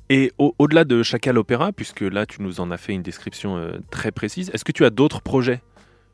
[0.10, 3.58] Et au- au-delà de Chacal Opéra, puisque là tu nous en as fait une description
[3.58, 5.62] euh, très précise, est-ce que tu as d'autres projets?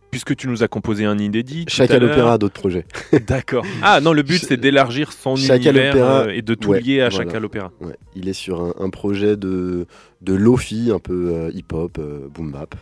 [0.09, 1.65] Puisque tu nous as composé un inédit.
[1.67, 2.03] Chacal.
[2.03, 2.85] Opéra a d'autres projets.
[3.27, 3.65] D'accord.
[3.81, 6.81] Ah non, le but c'est d'élargir son Chacal univers Opéra, euh, et de tout ouais,
[6.81, 7.25] lier à voilà.
[7.25, 7.71] Chacal Opéra.
[7.81, 9.87] Ouais, il est sur un, un projet de,
[10.21, 11.99] de lofi, un peu euh, hip-hop,
[12.31, 12.75] boom bap,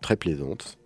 [0.00, 0.78] très plaisante.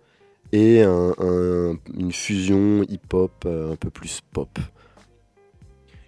[0.53, 4.59] Et un- un- une fusion hip-hop euh, un peu plus pop.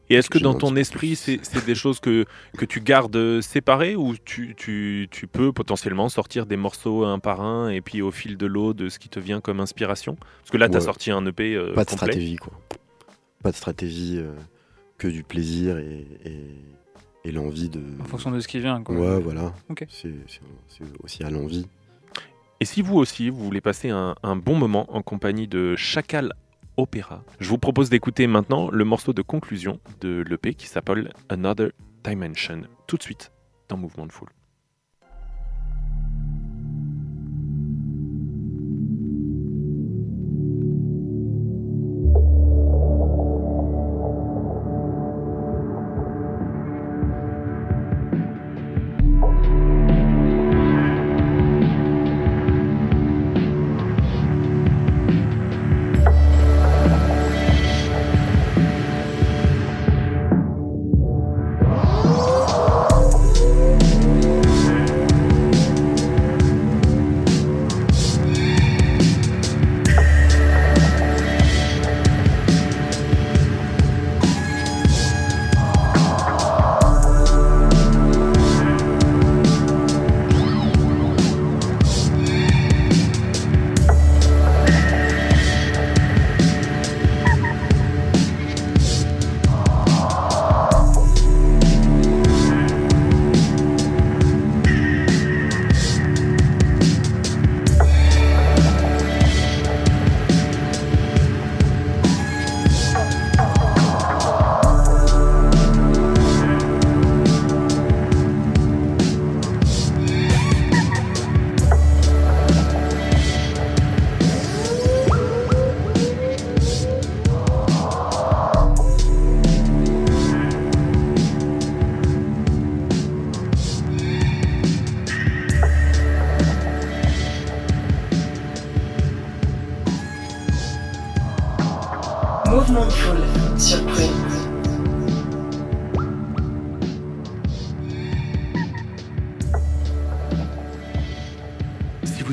[0.08, 2.26] Et est-ce que dans ton esprit, c'est des choses que,
[2.60, 7.42] que tu gardes séparées ou tu, tu, tu peux potentiellement sortir des morceaux un par
[7.42, 10.16] un et puis au fil de l'eau de ce qui te vient comme inspiration?
[10.16, 10.86] Parce que là, tu as Ouais.
[10.86, 11.96] sorti un EP euh, Pas de complet.
[12.12, 12.54] stratégie, quoi.
[13.42, 14.32] Pas de stratégie, euh,
[15.00, 17.82] que du plaisir et, et- et l'envie de.
[18.00, 18.84] En fonction de ce qui vient.
[18.84, 18.96] Quoi.
[18.96, 19.54] Ouais, voilà.
[19.70, 19.86] Ok.
[19.90, 21.66] C'est c'est- c'est aussi à l'envie.
[22.62, 26.34] Et si vous aussi, vous voulez passer un, bon moment en compagnie de Chacal
[26.78, 31.72] Opéra, je vous propose d'écouter maintenant le morceau de conclusion de l'EP qui s'appelle Another
[32.04, 33.32] Dimension, tout de suite
[33.68, 34.35] dans Mouvement de Foule.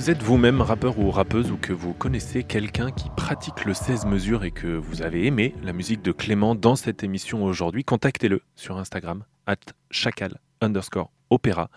[0.03, 4.05] Vous êtes vous-même rappeur ou rappeuse ou que vous connaissez quelqu'un qui pratique le 16
[4.07, 8.41] mesures et que vous avez aimé la musique de Clément dans cette émission aujourd'hui, contactez-le
[8.57, 9.55] sur Instagram, at
[9.93, 11.71] chacal underscore opéra.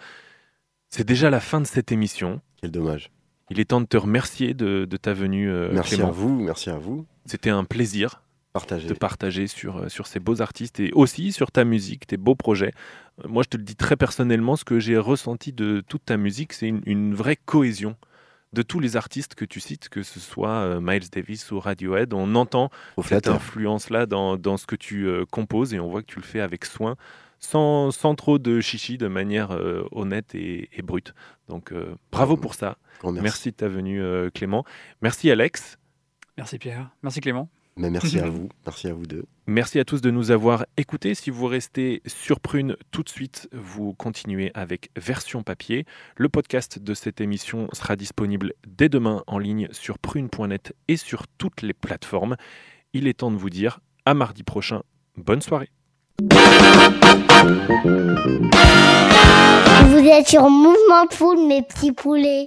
[0.90, 2.42] C'est déjà la fin de cette émission.
[2.60, 3.12] Quel dommage.
[3.52, 6.10] Il est temps de te remercier de, de ta venue, euh, merci Clément.
[6.10, 7.06] à vous, merci à vous.
[7.28, 8.24] C'était un plaisir
[8.56, 12.34] de partager sur, euh, sur ces beaux artistes et aussi sur ta musique, tes beaux
[12.34, 12.74] projets.
[13.24, 16.18] Euh, Moi, je te le dis très personnellement, ce que j'ai ressenti de toute ta
[16.18, 17.96] musique, c'est une, une vraie cohésion
[18.56, 22.14] de tous les artistes que tu cites, que ce soit euh, Miles Davis ou Radiohead.
[22.14, 23.36] On entend Au cette flatteur.
[23.36, 26.40] influence-là dans, dans ce que tu euh, composes et on voit que tu le fais
[26.40, 26.96] avec soin,
[27.40, 31.14] sans, sans trop de chichi, de manière euh, honnête et, et brute.
[31.50, 32.78] Donc, euh, bravo pour ça.
[33.04, 33.22] Merci.
[33.22, 33.52] merci.
[33.52, 34.64] de ta venue, euh, Clément.
[35.02, 35.78] Merci, Alex.
[36.38, 36.90] Merci Pierre.
[37.04, 37.50] Merci Clément.
[37.78, 39.26] Mais merci à vous, merci à vous deux.
[39.48, 41.14] Merci à tous de nous avoir écoutés.
[41.14, 45.86] Si vous restez sur Prune tout de suite, vous continuez avec version papier.
[46.16, 51.28] Le podcast de cette émission sera disponible dès demain en ligne sur prune.net et sur
[51.38, 52.38] toutes les plateformes.
[52.94, 54.82] Il est temps de vous dire à mardi prochain.
[55.16, 55.70] Bonne soirée.
[59.90, 62.44] Vous êtes sur Mouvement de Foule, mes petits poulets.